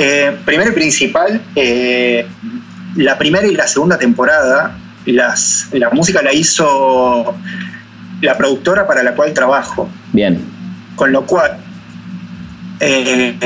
[0.46, 1.42] primero y principal,
[2.96, 7.36] la primera y la segunda temporada, las, la música la hizo
[8.22, 9.90] la productora para la cual trabajo.
[10.14, 10.40] Bien.
[10.96, 11.58] Con lo cual,
[12.80, 13.38] eh,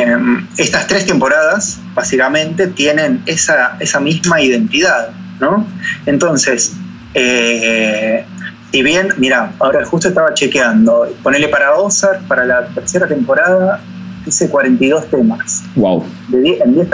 [0.57, 5.09] estas tres temporadas básicamente tienen esa, esa misma identidad,
[5.39, 5.65] ¿no?
[6.05, 6.73] Entonces,
[7.13, 8.25] eh,
[8.71, 13.81] si bien, mira, ahora justo estaba chequeando, ponerle para Ozark, para la tercera temporada,
[14.25, 15.63] hice 42 temas.
[15.75, 16.05] Wow.
[16.27, 16.87] De en 10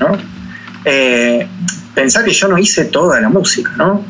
[0.00, 0.18] ¿no?
[0.84, 1.46] Eh,
[1.94, 4.04] pensar que yo no hice toda la música, ¿no?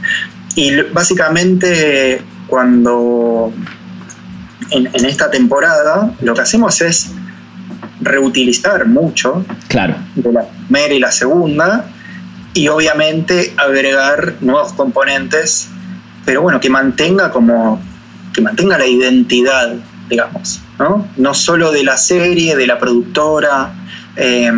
[0.55, 3.53] Y básicamente cuando
[4.71, 7.11] en, esta temporada lo que hacemos es
[8.01, 9.95] reutilizar mucho claro.
[10.15, 11.87] de la primera y la segunda
[12.55, 15.69] y obviamente agregar nuevos componentes,
[16.25, 17.81] pero bueno, que mantenga como
[18.35, 19.75] que mantenga la identidad,
[20.09, 21.07] digamos, ¿no?
[21.17, 23.73] No solo de la serie, de la productora.
[24.17, 24.51] Eh,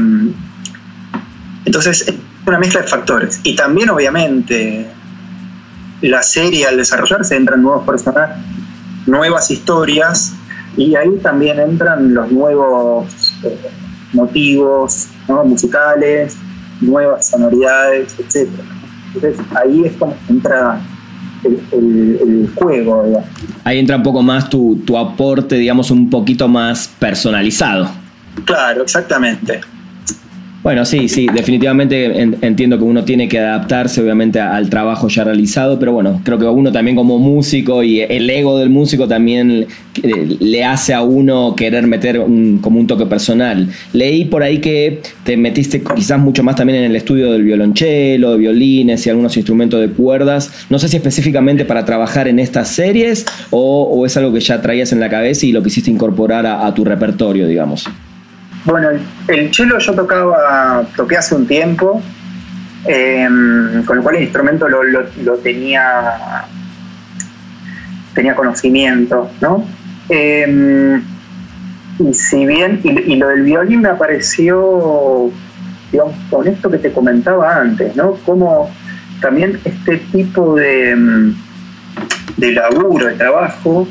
[1.64, 2.14] entonces,
[2.46, 3.40] una mezcla de factores.
[3.42, 4.86] Y también, obviamente,
[6.00, 8.36] la serie al desarrollarse entran nuevos personajes,
[9.06, 10.34] nuevas historias,
[10.76, 13.56] y ahí también entran los nuevos eh,
[14.12, 15.08] motivos
[15.44, 16.36] musicales,
[16.80, 18.48] nuevas sonoridades, etc.
[19.14, 20.80] Entonces ahí es como entra
[21.44, 23.22] el, juego.
[23.64, 27.88] Ahí entra un poco más tu, tu aporte, digamos, un poquito más personalizado.
[28.44, 29.60] Claro, exactamente.
[30.64, 32.06] Bueno, sí, sí, definitivamente
[32.40, 36.46] entiendo que uno tiene que adaptarse obviamente al trabajo ya realizado, pero bueno, creo que
[36.46, 39.66] uno también como músico y el ego del músico también
[40.02, 42.18] eh, le hace a uno querer meter
[42.62, 43.68] como un toque personal.
[43.92, 48.32] Leí por ahí que te metiste quizás mucho más también en el estudio del violonchelo,
[48.32, 50.64] de violines y algunos instrumentos de cuerdas.
[50.70, 54.92] No sé si específicamente para trabajar en estas series o, es algo que ya traías
[54.92, 57.86] en la cabeza y lo quisiste incorporar a tu repertorio, digamos.
[58.64, 58.88] Bueno,
[59.28, 62.02] el cello yo tocaba, toqué hace un tiempo,
[62.86, 66.44] em, con lo cual el instrumento lo, tenía,
[68.14, 69.66] tenía conocimiento, ¿no?
[70.08, 71.02] Em,
[71.98, 75.30] y si bien, y, lo del violín me apareció,
[75.92, 78.14] digamos, con esto que te comentaba antes, ¿no?
[78.24, 78.70] Cómo
[79.20, 81.34] también este tipo de, mm,
[82.38, 83.86] de laburo, de trabajo,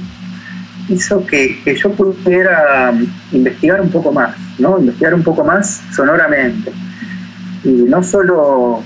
[0.89, 2.93] hizo que, yo pudiera
[3.31, 4.79] investigar un poco más, ¿no?
[4.79, 6.71] Investigar un poco más sonoramente.
[7.63, 8.83] Y no solo,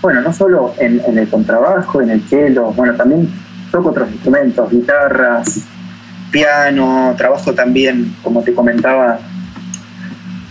[0.00, 3.28] bueno, no solo en, el contrabajo, en el cello, bueno, también
[3.70, 5.60] toco otros instrumentos, guitarras,
[6.30, 9.18] piano, trabajo también, como te comentaba,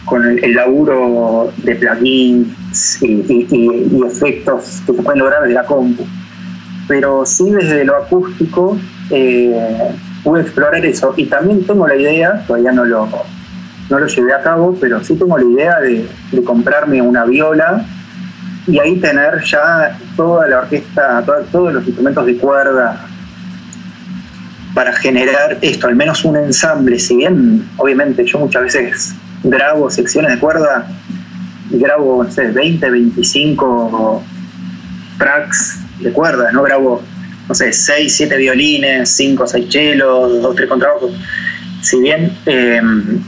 [0.06, 6.06] con el, laburo de plugins y, efectos que se pueden lograr desde la compu.
[6.88, 8.78] Pero sí desde lo acústico
[9.10, 9.90] eh,
[10.26, 11.14] pude explorar eso.
[11.16, 13.08] Y también tengo la idea, todavía no lo,
[13.90, 16.10] no lo llevé a cabo, pero sí tengo la idea de,
[16.44, 17.86] comprarme una viola
[18.68, 23.06] y ahí tener ya toda la orquesta, todos los instrumentos de cuerda
[24.74, 30.32] para generar esto, al menos un ensamble, si bien obviamente yo muchas veces grabo secciones
[30.32, 30.86] de cuerda
[31.70, 34.24] grabo, no sé, 20, 25
[35.18, 37.02] tracks de cuerda, no grabo,
[37.48, 41.12] no sé, 6, 7 violines, 5, 6 chelos, 2, 3 contrabajos.
[41.82, 43.22] Si bien em,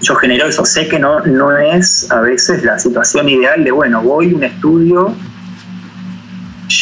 [0.00, 4.02] yo genero eso, sé que no, no es a veces la situación ideal de, bueno,
[4.02, 5.14] voy a un estudio,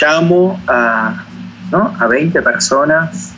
[0.00, 1.24] llamo a,
[1.70, 1.94] ¿no?
[1.98, 3.34] a 20 personas,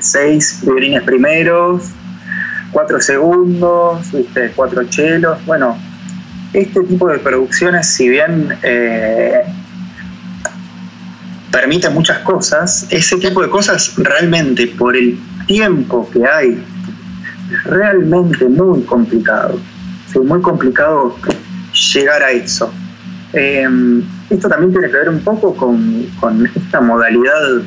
[0.00, 1.90] 6 este, violines primeros,
[2.72, 4.52] cuatro segundos, ¿viste?
[4.54, 5.38] cuatro chelos.
[5.46, 5.78] Bueno,
[6.52, 9.42] este tipo de producciones, si bien eh,
[11.54, 16.60] permite muchas cosas, ese tipo de cosas realmente por el tiempo que hay,
[17.52, 19.60] es realmente muy complicado.
[20.08, 21.16] Es muy complicado
[21.94, 22.72] llegar a eso.
[23.32, 23.68] Eh,
[24.30, 27.62] esto también tiene que ver un poco con, con esta modalidad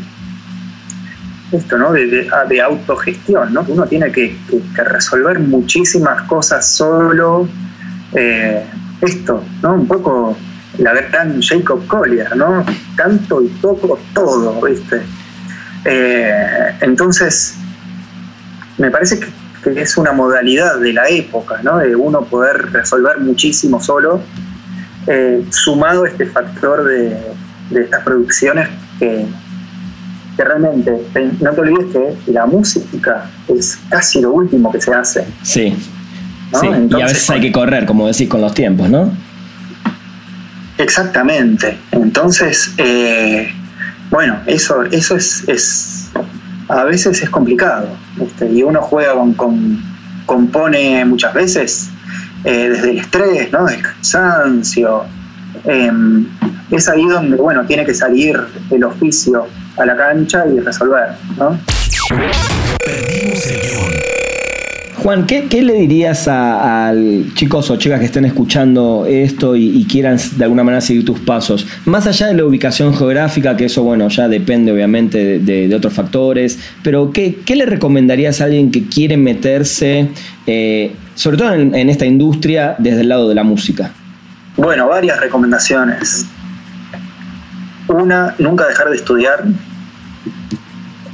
[1.54, 1.94] esto, ¿no?
[1.94, 3.64] De, ah, de, autogestión, ¿no?
[3.70, 4.36] Uno tiene que,
[4.76, 7.48] resolver muchísimas cosas solo.
[8.14, 8.66] Eh,
[9.00, 9.76] esto, ¿no?
[9.76, 10.36] Un poco
[10.78, 12.66] la gran Jacob Collier, ¿no?
[12.96, 15.02] Canto y toco todo, ¿viste?
[15.86, 17.56] Eh, entonces,
[18.78, 19.28] me parece que,
[19.76, 21.80] es una modalidad de la época, ¿no?
[21.80, 24.22] De uno poder resolver muchísimo solo,
[25.08, 27.18] eh, sumado este factor de,
[27.72, 29.26] de estas producciones que
[30.38, 30.92] que realmente
[31.42, 35.26] no te olvides que la música es casi lo último que se hace.
[35.42, 35.76] Sí.
[36.54, 39.12] y a veces hay que correr, como decís, con los tiempos, ¿no?
[40.78, 41.78] Exactamente.
[41.92, 43.54] Entonces, eh,
[44.10, 46.12] bueno, eso, eso es,
[46.68, 47.90] a veces es complicado.
[48.52, 49.82] Y uno juega con,
[50.26, 51.90] compone muchas veces
[52.44, 53.66] eh, desde el estrés, ¿no?
[53.66, 55.04] Del cansancio.
[55.64, 56.28] Em,
[56.72, 61.58] es ahí donde, bueno, tiene que salir el oficio a la cancha y resolver, ¿no?
[65.08, 66.94] Juan, ¿qué, le dirías a,
[67.34, 71.66] chicos o chicas que estén escuchando esto y, quieran de alguna manera seguir tus pasos?
[71.86, 76.60] Más allá de la ubicación geográfica, que eso, bueno, ya depende obviamente de, otros factores,
[76.84, 80.10] pero ¿qué, le recomendarías a alguien que quiere meterse,
[80.46, 83.92] eh, sobre todo en, en esta industria, desde el lado de la música?
[84.58, 86.26] Bueno, varias recomendaciones.
[87.88, 89.46] Una, nunca dejar de estudiar.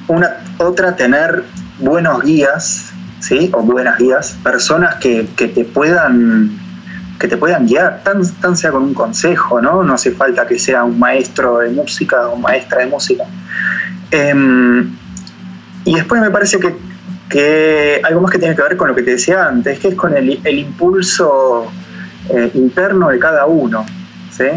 [0.07, 1.43] Una, otra, tener
[1.77, 2.92] buenos guías,
[3.23, 3.49] ¿sí?
[3.53, 6.59] O buenas guías, personas que, te puedan
[7.19, 9.81] que te puedan guiar, tan, sea con un consejo, ¿no?
[9.81, 13.23] No hace falta que sea un maestro de música o maestra de música.
[14.11, 14.93] Em,
[15.85, 19.11] y después me parece que, algo más que tiene que ver con lo que te
[19.11, 21.71] decía antes, que es con el, impulso
[22.29, 23.85] eh, interno de cada uno,
[24.29, 24.49] ¿sí?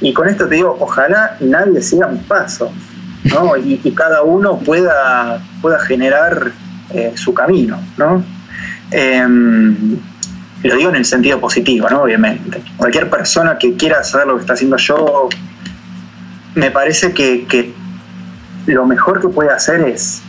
[0.00, 2.72] Y con esto te digo, ojalá nadie siga un paso,
[3.24, 3.56] ¿no?
[3.58, 6.52] y, cada uno pueda, pueda generar
[6.90, 8.24] eh, su camino, ¿no?
[8.90, 9.96] Em,
[10.62, 12.02] lo digo en el sentido positivo, ¿no?
[12.02, 12.62] Obviamente.
[12.76, 15.28] Cualquier persona que quiera hacer lo que está haciendo yo,
[16.54, 17.74] me parece que, que
[18.66, 20.22] lo mejor que puede hacer es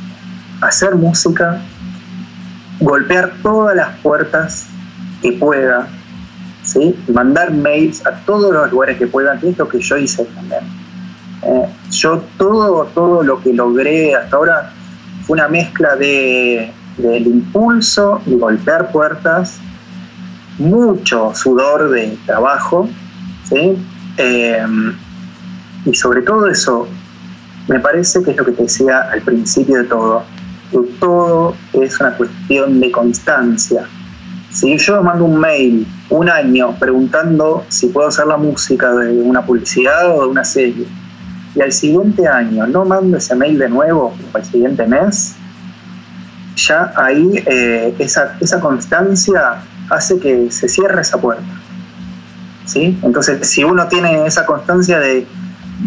[0.62, 1.62] hacer música,
[2.80, 4.68] golpear todas las puertas
[5.22, 5.88] que pueda,
[7.14, 10.62] mandar mails a todos los lugares que puedan, que es lo que yo hice también.
[11.44, 14.74] Eh, yo todo, todo lo que logré hasta ahora
[15.26, 19.60] fue una mezcla de, del impulso y golpear puertas,
[20.58, 22.88] mucho sudor de trabajo,
[23.52, 24.66] eh,
[25.86, 26.88] y sobre todo eso,
[27.68, 30.24] me parece que es lo que te decía al principio de todo,
[30.72, 33.86] que todo es una cuestión de constancia.
[34.52, 39.46] Si yo mando un mail un año preguntando si puedo hacer la música de una
[39.46, 40.88] publicidad o de una serie,
[41.56, 45.36] y al siguiente año no mando ese mail de nuevo, o al siguiente mes,
[46.56, 51.44] ya ahí eh, esa, esa constancia hace que se cierre esa puerta.
[52.66, 52.98] ¿sí?
[53.04, 55.26] Entonces, si uno tiene esa constancia de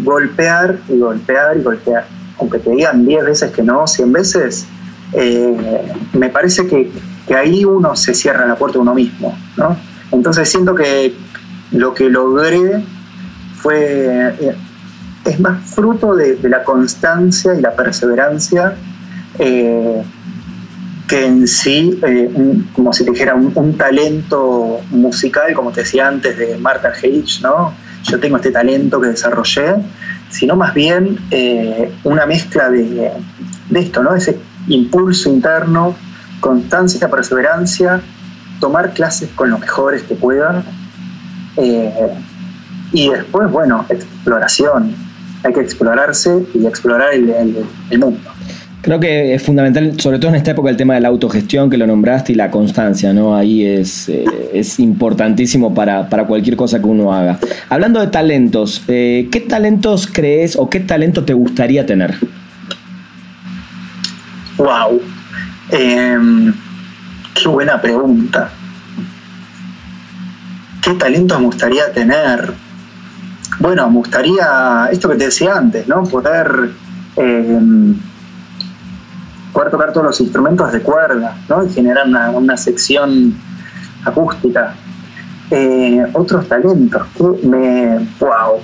[0.03, 2.05] golpear y golpear y golpear,
[2.39, 4.65] aunque te digan 10 veces que no, 100 veces,
[5.13, 6.91] eh, me parece que,
[7.35, 9.77] ahí uno se cierra la puerta uno mismo, ¿no?
[10.11, 11.13] Entonces siento que
[11.71, 12.83] lo que logré
[13.55, 14.55] fue, eh,
[15.25, 18.75] es más fruto de, la constancia y la perseverancia
[19.37, 20.01] eh,
[21.07, 21.99] que en sí,
[22.73, 27.73] como si te dijera, un, talento musical, como te decía antes de Martha Hage, ¿no?
[28.03, 29.75] Yo tengo este talento que desarrollé,
[30.29, 31.17] sino más bien
[32.03, 33.11] una mezcla de,
[33.73, 34.13] esto, ¿no?
[34.13, 35.95] Ese impulso interno,
[36.39, 38.01] constancia, perseverancia,
[38.59, 40.63] tomar clases con los mejores que puedan.
[41.57, 42.13] Eh,
[42.91, 44.95] y después, bueno, exploración.
[45.43, 47.25] Hay que explorarse y explorar el,
[47.97, 48.19] mundo.
[48.81, 51.77] Creo que es fundamental, sobre todo en esta época, el tema de la autogestión que
[51.77, 53.35] lo nombraste y la constancia, ¿no?
[53.35, 57.39] Ahí es, eh, es importantísimo para, cualquier cosa que uno haga.
[57.69, 62.15] Hablando de talentos, eh, ¿qué talentos crees o qué talento te gustaría tener?
[64.57, 65.01] Wow.
[65.71, 66.53] Em,
[67.33, 68.49] qué buena pregunta.
[70.81, 72.68] ¿Qué talento me gustaría tener?
[73.59, 76.03] Bueno, me gustaría, esto que te decía antes, ¿no?
[76.03, 76.71] Poder,
[77.15, 77.95] em,
[79.53, 81.65] poder tocar todos los instrumentos de cuerda, ¿no?
[81.65, 83.35] Y generar una, sección
[84.05, 84.73] acústica.
[85.51, 88.07] Eh, otros talentos que me.
[88.19, 88.61] ¡Wow!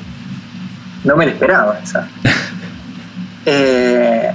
[1.03, 2.07] No me lo esperaba esa.
[3.47, 4.33] Eh,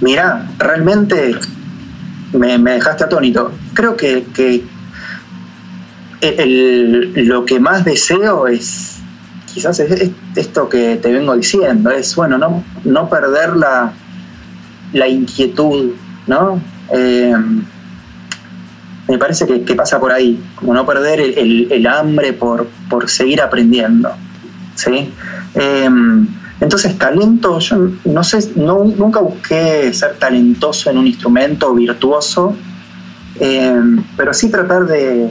[0.00, 1.34] Mira, realmente
[2.32, 3.52] me, dejaste atónito.
[3.74, 4.64] Creo que,
[6.20, 8.98] lo que más deseo es,
[9.52, 13.92] quizás es, esto que te vengo diciendo, es, bueno, no, no perder la,
[14.92, 15.92] la inquietud,
[16.26, 16.60] ¿no?
[16.92, 17.34] Eh,
[19.08, 24.10] me parece que, pasa por ahí, como no perder el, hambre por, por, seguir aprendiendo,
[24.74, 25.10] ¿sí?
[25.54, 25.88] Eh,
[26.60, 32.54] entonces, talento, yo no sé, no, nunca busqué ser talentoso en un instrumento virtuoso,
[33.38, 33.80] eh,
[34.16, 35.30] pero sí tratar de,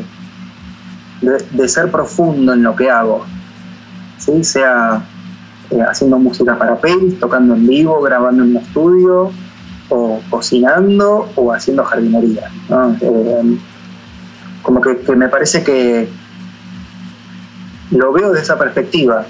[1.21, 3.25] de, ser profundo en lo que hago,
[4.17, 4.43] ¿sí?
[4.43, 5.01] sea
[5.71, 9.31] eh, haciendo música para pelis, tocando en vivo, grabando en un estudio,
[9.89, 12.51] o cocinando, o haciendo jardinería.
[13.01, 13.57] Eh,
[14.61, 16.09] como que, me parece que
[17.91, 19.25] lo veo de esa perspectiva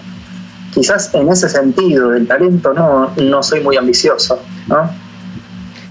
[0.73, 4.89] quizás en ese sentido del talento no, no soy muy ambicioso, ¿no?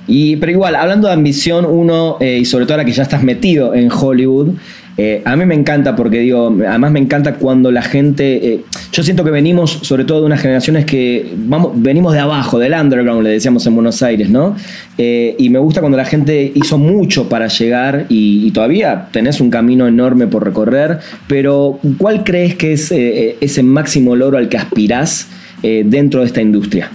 [0.06, 3.24] Y, pero igual, hablando de ambición, uno, eh, y sobre todo ahora que ya estás
[3.24, 4.50] metido en Hollywood,
[4.98, 9.02] eh, a mí me encanta porque digo, además me encanta cuando la gente, eh, yo
[9.02, 13.22] siento que venimos sobre todo de unas generaciones que vamos, venimos de abajo, del underground,
[13.22, 14.56] le decíamos en Buenos Aires, ¿no?
[14.96, 19.50] Eh, y me gusta cuando la gente hizo mucho para llegar y, todavía tenés un
[19.50, 25.28] camino enorme por recorrer, pero ¿cuál crees que es ese máximo logro al que aspirás
[25.62, 26.88] dentro de esta industria?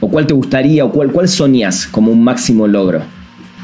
[0.00, 3.02] ¿O cuál te gustaría o cuál, cuál soñás como un máximo logro?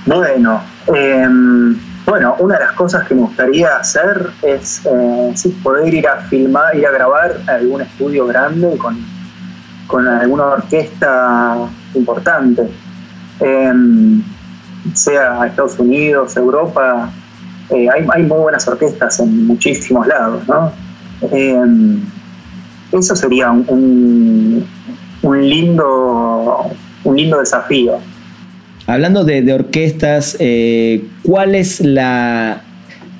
[0.06, 0.60] Bueno,
[0.94, 1.76] em,
[2.06, 5.32] bueno, una de las cosas que me gustaría hacer es eh,
[5.62, 8.98] poder ir a filmar, ir a grabar algún estudio grande con,
[9.86, 12.68] con alguna orquesta importante,
[13.40, 14.22] em,
[14.94, 17.10] sea Estados Unidos, Europa.
[17.70, 20.72] Eh, hay, hay, muy buenas orquestas en muchísimos lados, ¿no?
[21.30, 22.00] Em,
[22.92, 24.66] eso sería un,
[25.22, 26.66] un, lindo,
[27.04, 27.98] un lindo desafío.
[28.90, 32.60] Hablando de, orquestas, eh, ¿cuál es la,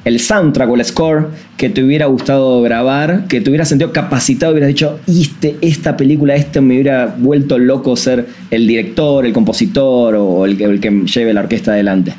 [0.05, 4.51] el soundtrack o el score que te hubiera gustado grabar, que te hubiera sentido capacitado,
[4.51, 10.16] hubieras dicho, este, esta película, este me hubiera vuelto loco ser el director, el compositor
[10.16, 12.14] o el, el que lleve la orquesta adelante?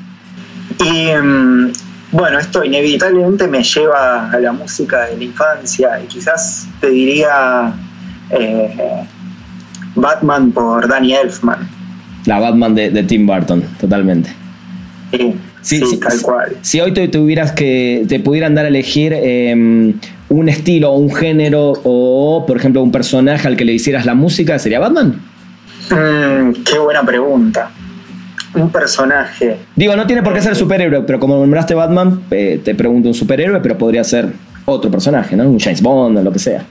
[0.80, 1.74] Y mm,
[2.14, 7.74] bueno, esto inevitablemente me lleva a la música de la infancia y quizás te diría
[8.30, 9.06] eh,
[9.93, 11.81] Batman por Danny Elfman
[12.26, 14.30] la Batman de, Tim Burton, totalmente.
[15.61, 16.57] Sí, sí, tal cual.
[16.61, 19.93] Si hoy te tuvieras que te pudieran dar a elegir em,
[20.30, 24.57] un estilo, un género o, por ejemplo, un personaje al que le hicieras la música,
[24.57, 25.22] ¿sería Batman?
[25.89, 27.69] Mm, qué buena pregunta.
[28.53, 29.57] Un personaje.
[29.76, 33.13] Digo, no tiene por qué ser superhéroe, pero como nombraste Batman, eh, te pregunto un
[33.13, 34.30] superhéroe, pero podría ser
[34.65, 35.49] otro personaje, ¿no?
[35.49, 36.65] Un James Bond o lo que sea.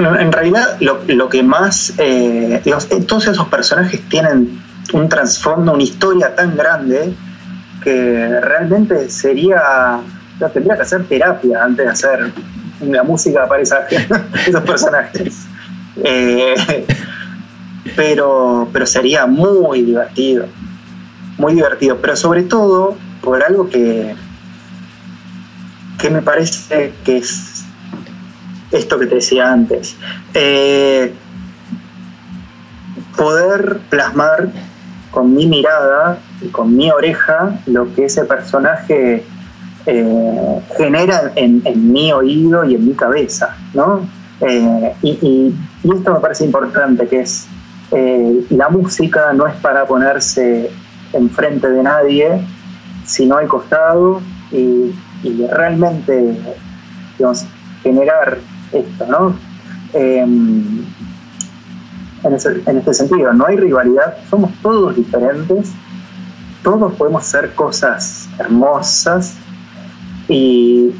[0.00, 1.92] En realidad, lo, que más.
[1.98, 4.62] Eh, eh, todos esos personajes tienen
[4.94, 7.12] un trasfondo, una historia tan grande
[7.82, 10.00] que realmente sería.
[10.52, 12.32] tendría que hacer terapia antes de hacer
[12.80, 13.62] una música para
[14.46, 15.46] esos personajes.
[16.02, 16.86] Eh,
[17.94, 20.46] pero, pero sería muy divertido.
[21.36, 21.98] Muy divertido.
[22.00, 24.14] Pero sobre todo por algo que,
[25.98, 27.66] que me parece que es
[28.72, 29.96] esto que te decía antes.
[30.34, 31.12] Eh,
[33.16, 34.48] poder plasmar
[35.10, 39.24] con mi mirada y con mi oreja lo que ese personaje
[39.86, 41.62] eh, genera en,
[41.92, 44.08] mi oído y en mi cabeza, ¿no?
[44.40, 47.46] Eh, y, esto me parece importante, que es
[48.50, 50.70] la música no es para ponerse
[51.12, 52.40] enfrente de nadie,
[53.04, 54.20] sino al costado
[54.52, 54.92] y,
[55.52, 56.34] realmente
[57.82, 58.38] generar
[58.72, 59.36] esto, ¿no?
[59.92, 60.84] Em,
[62.22, 62.34] en,
[62.76, 65.72] este sentido, no hay rivalidad, somos todos diferentes,
[66.62, 69.36] todos podemos hacer cosas hermosas
[70.28, 70.92] y,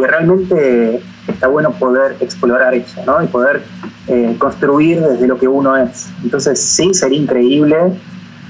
[0.00, 3.22] realmente está bueno poder explorar eso, ¿no?
[3.22, 3.62] Y poder
[4.06, 6.08] eh, construir desde lo que uno es.
[6.22, 7.76] Entonces sí, sería increíble,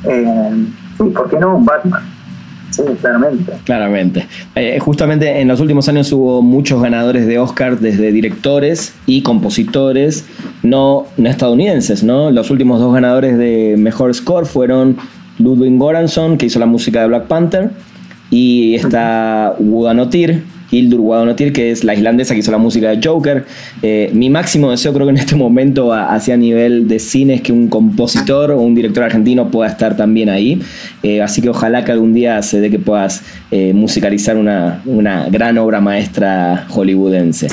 [0.05, 0.67] eh,
[0.97, 2.18] ¿por qué no un Batman?
[2.79, 3.53] Sí, claramente.
[3.65, 4.27] Claramente.
[4.55, 10.25] Eh, justamente en los últimos años hubo muchos ganadores de Oscar desde directores y compositores
[10.63, 12.31] no, estadounidenses, ¿no?
[12.31, 14.97] Los últimos dos ganadores de mejor score fueron
[15.41, 17.71] Ludwig Göransson, que hizo la música de Black Panther,
[18.31, 23.45] y está Wudanotir, Hildur Guadalajara, que es la islandesa que hizo la música de Joker.
[23.83, 27.53] Eh, mi máximo deseo creo que en este momento hacia nivel de cine es que
[27.53, 30.61] un compositor o un director argentino pueda estar también ahí.
[31.03, 35.29] Eh, así que ojalá que algún día se dé que puedas eh, musicalizar una, una
[35.29, 37.49] gran obra maestra hollywoodense.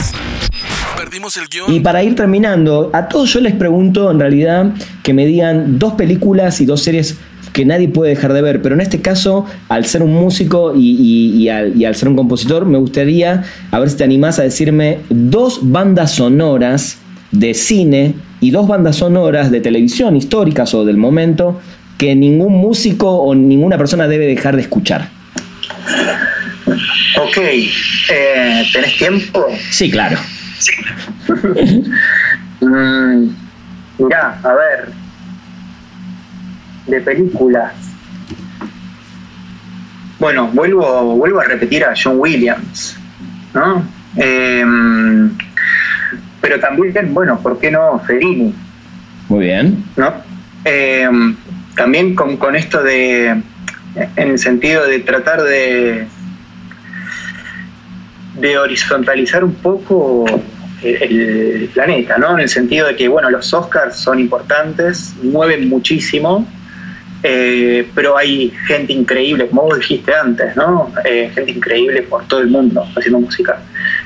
[1.68, 5.94] Y para ir terminando, a todos yo les pregunto en realidad que me digan dos
[5.94, 7.18] películas y dos series
[7.56, 8.62] que nadie puede dejar de ver.
[8.62, 13.46] Pero en este caso, al ser un músico y, al, ser un compositor, me gustaría,
[13.72, 16.98] a ver si te animás a decirme dos bandas sonoras
[17.32, 21.62] de cine y dos bandas sonoras de televisión históricas o del momento
[21.98, 25.08] que ningún músico o ninguna persona debe dejar de escuchar.
[27.18, 29.46] Ok, eh, ¿tenés tiempo?
[29.72, 30.18] Sí, claro.
[30.60, 30.74] Sí.
[32.62, 33.30] Mm,
[34.00, 34.90] mirá, a ver,
[36.88, 37.74] de películas.
[40.20, 42.98] Bueno, vuelvo, vuelvo a repetir a John Williams,
[43.54, 43.86] ¿no?
[44.16, 45.32] Em,
[46.42, 48.54] pero también, bueno, ¿por qué no Fellini?
[49.30, 49.84] Muy bien.
[49.98, 50.14] ¿No?
[50.64, 51.36] Em,
[51.76, 53.30] también con, con esto de,
[53.96, 56.08] en el sentido de tratar de,
[58.40, 60.26] de horizontalizar un poco
[60.82, 62.34] el, planeta, ¿no?
[62.36, 66.48] En el sentido de que, bueno, los Oscars son importantes, mueven muchísimo,
[67.24, 70.92] eh, pero hay gente increíble, como vos dijiste antes, ¿no?
[71.04, 73.60] Eh, gente increíble por todo el mundo haciendo música.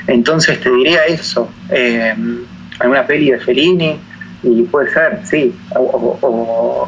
[0.08, 2.16] Entonces te diría eso, eh,
[2.80, 4.00] alguna peli de Fellini,
[4.44, 6.88] y puede ser, sí, o,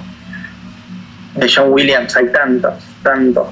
[1.36, 3.48] de John Williams, hay tantos, tantos.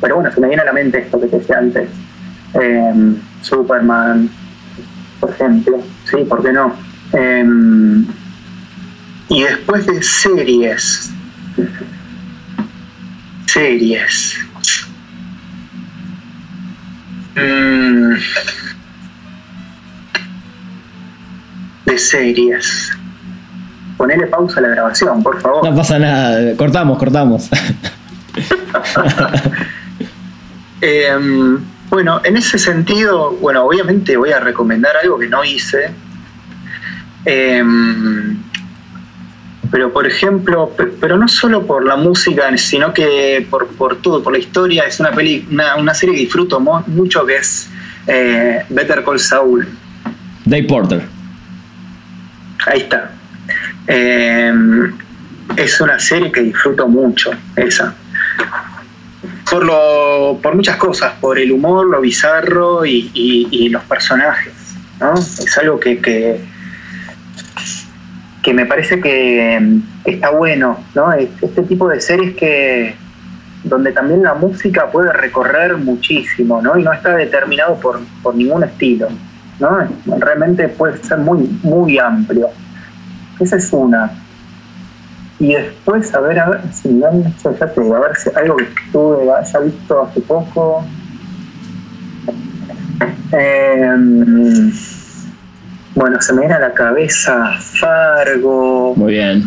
[0.00, 1.88] pero bueno, se me viene a la mente esto que te decía antes.
[3.42, 4.30] Superman,
[5.20, 6.74] por ejemplo, sí, ¿por qué no?
[9.30, 11.10] Y después de series,
[13.46, 14.38] series.
[17.36, 18.14] Mm.
[21.86, 22.90] de series.
[23.96, 25.64] Ponele pausa a la grabación, por favor.
[25.64, 27.48] No pasa nada, cortamos, cortamos.
[30.82, 31.58] Em,
[31.90, 35.92] bueno, en ese sentido, bueno, obviamente voy a recomendar algo que no hice.
[37.26, 37.62] Eh,
[39.70, 44.32] pero por ejemplo, pero no solo por la música, sino que por, por todo, por
[44.32, 47.70] la historia, es una, peli, una, serie que disfruto mucho que es
[48.06, 49.68] eh, Better Call Saul.
[50.44, 51.02] Dave Porter.
[52.66, 53.12] Ahí está.
[53.86, 54.52] Eh,
[55.56, 57.94] es una serie que disfruto mucho, esa.
[59.48, 64.52] Por, lo, por muchas cosas, por el humor, lo bizarro y, los personajes.
[64.98, 65.14] ¿no?
[65.14, 66.40] Es algo que que
[68.54, 71.12] me parece que, está bueno, ¿no?
[71.12, 72.94] Este tipo de series que
[73.64, 76.78] donde también la música puede recorrer muchísimo, ¿no?
[76.78, 78.00] Y no está determinado por,
[78.34, 79.08] ningún estilo,
[79.58, 79.86] ¿no?
[80.18, 82.48] Realmente puede ser muy, muy amplio.
[83.38, 84.10] Esa es una.
[85.38, 89.30] Y después, a ver, a ver, si ya te a ver si algo que estuve,
[89.32, 90.84] haya visto hace poco.
[93.32, 94.70] Eh,
[96.00, 98.94] bueno, se me viene a la cabeza Fargo.
[98.96, 99.44] Muy bien.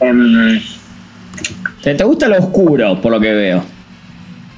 [0.00, 0.58] Em,
[1.82, 3.62] ¿Te, gusta lo oscuro, por lo que veo?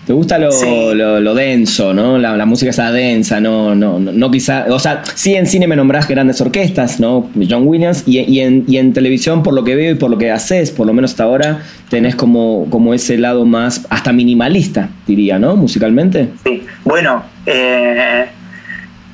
[0.06, 2.16] Te gusta lo, denso, ¿no?
[2.16, 4.66] La, música está densa, no, no, no, quizá.
[4.68, 7.28] O sea, sí en cine me nombrás grandes orquestas, ¿no?
[7.50, 10.86] John Williams, y, en, televisión, por lo que veo y por lo que haces, por
[10.86, 11.58] lo menos hasta ahora,
[11.90, 15.56] tenés como, como ese lado más, hasta minimalista, diría, ¿no?
[15.56, 16.28] Musicalmente.
[16.44, 18.26] Sí, bueno, eh,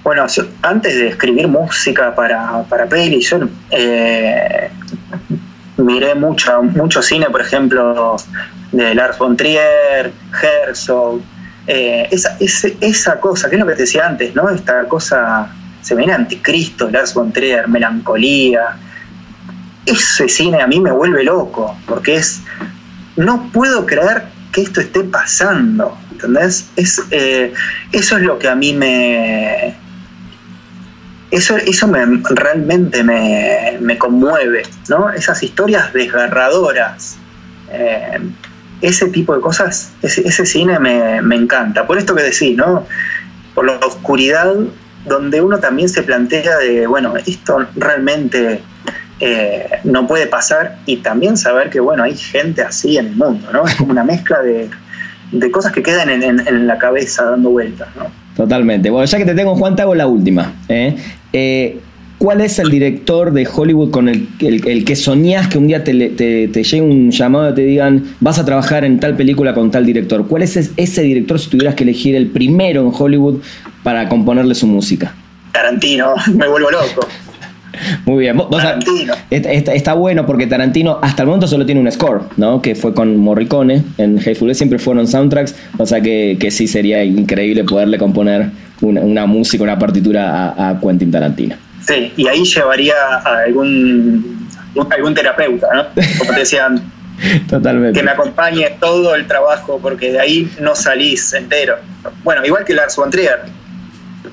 [0.05, 0.27] bueno,
[0.63, 3.39] antes de escribir música para, para yo
[3.71, 4.71] eh,
[5.77, 8.17] miré mucho, mucho cine, por ejemplo
[8.73, 11.21] de Lars von Trier, Herzog,
[11.67, 14.49] eh, esa, esa cosa, que es lo que te decía antes, ¿no?
[14.49, 15.49] Esta cosa,
[15.83, 18.77] se viene anticristo, Lars von Trier, melancolía.
[19.87, 22.41] Ese cine a mí me vuelve loco, porque es,
[23.17, 26.69] no puedo creer que esto esté pasando, ¿entendés?
[26.77, 27.53] Es, eh,
[27.93, 29.77] eso es lo que a mí me...
[31.33, 35.11] Eso, eso me, realmente me, me conmueve, ¿no?
[35.11, 37.17] Esas historias desgarradoras.
[37.73, 38.19] Eh,
[38.83, 41.87] ese tipo de cosas, ese, cine me, encanta.
[41.87, 42.85] Por esto que decís, ¿no?
[43.55, 44.55] Por la oscuridad,
[45.07, 48.61] donde uno también se plantea de, bueno, esto realmente
[49.21, 53.51] eh, no puede pasar y también saber que, bueno, hay gente así en el mundo,
[53.53, 53.65] ¿no?
[53.65, 54.69] Es como una mezcla de,
[55.53, 58.07] cosas que quedan en, la cabeza dando vueltas, ¿no?
[58.37, 58.91] Totalmente.
[58.91, 60.53] Bueno, ya que te tengo, Juan, te hago la última.
[60.69, 60.97] ¿eh?
[61.33, 61.79] Eh
[62.23, 65.93] ¿Cuál es el director de Hollywood con el, el, que soñás que un día te,
[65.93, 70.29] llegue un llamado y te digan vas a trabajar en tal película con tal director?
[70.29, 73.41] ¿Cuál es ese director si tuvieras que elegir el primero en Hollywood
[73.83, 75.13] para componerle su música?
[75.51, 77.09] Tarantino, me vuelvo loco.
[78.07, 78.41] Muy bien.
[78.53, 79.15] Tarantino.
[79.31, 82.63] está, bueno porque Tarantino hasta el momento solo tiene un score, ¿no?
[82.63, 87.65] Que fue con Morricone en Hateful siempre fueron soundtracks, o sea que, sí sería increíble
[87.65, 88.51] poderle componer
[88.83, 91.57] una, música, una partitura a, a Quentin Tarantino.
[91.87, 94.49] Sí, y ahí llevaría a algún,
[94.91, 95.87] algún terapeuta, ¿no?
[96.19, 96.83] Como te decían.
[97.49, 97.99] Totalmente.
[97.99, 101.77] Que me acompañe todo el trabajo, porque de ahí no salís entero.
[102.25, 103.41] Bueno, igual que Lars von Trier,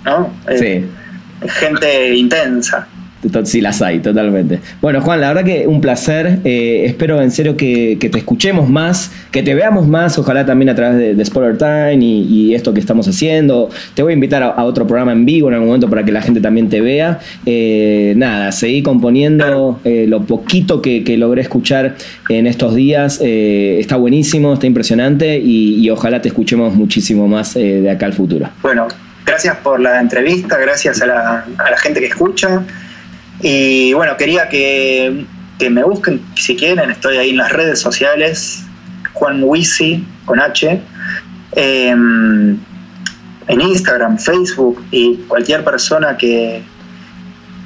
[0.05, 0.31] ¿no?
[0.57, 0.65] Sí.
[0.65, 0.87] Eh,
[1.47, 2.87] gente intensa.
[3.43, 4.59] Sí, las hay, totalmente.
[4.81, 6.39] Bueno, Juan, la verdad que un placer.
[6.45, 10.75] Eh, espero en serio que, te escuchemos más, que te veamos más, ojalá también a
[10.75, 13.69] través de, de Spoiler Time y, esto que estamos haciendo.
[13.93, 16.21] Te voy a invitar a, otro programa en vivo en algún momento para que la
[16.21, 17.19] gente también te vea.
[17.45, 21.95] Eh, nada, seguí componiendo eh, lo poquito que, logré escuchar
[22.29, 23.19] en estos días.
[23.21, 28.47] está buenísimo, está impresionante y, ojalá te escuchemos muchísimo más de acá al futuro.
[28.61, 28.87] Bueno,
[29.25, 32.63] gracias por la entrevista, gracias a la, a la gente que escucha.
[33.41, 35.25] Y bueno, quería que,
[35.69, 38.63] me busquen si quieren, estoy ahí en las redes sociales,
[39.13, 40.81] Juan Wisi con H,
[41.53, 42.57] em,
[43.47, 46.61] en Instagram, Facebook y cualquier persona que,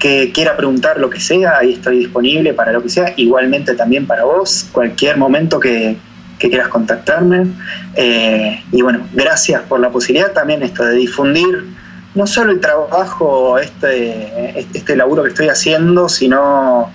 [0.03, 4.05] que quiera preguntar lo que sea, ahí estoy disponible para lo que sea, igualmente también
[4.05, 5.97] para vos, cualquier momento que,
[6.39, 7.47] quieras contactarme.
[7.95, 11.72] Eh, y bueno, gracias por la posibilidad también esto de difundir
[12.16, 16.91] no solo el trabajo, este, este laburo que estoy haciendo, sino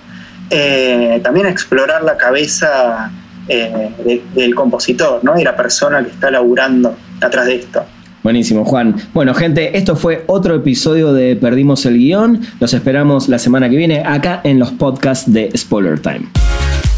[0.51, 3.11] eh, también explorar la cabeza
[3.49, 5.39] eh, del compositor ¿no?
[5.39, 7.85] y la persona que está laburando atrás de esto.
[8.23, 8.97] Buenísimo, Juan.
[9.15, 12.41] Bueno, gente, esto fue otro episodio de Perdimos el Guión.
[12.61, 16.29] Los esperamos la semana que viene acá en los podcasts de Spoiler Time.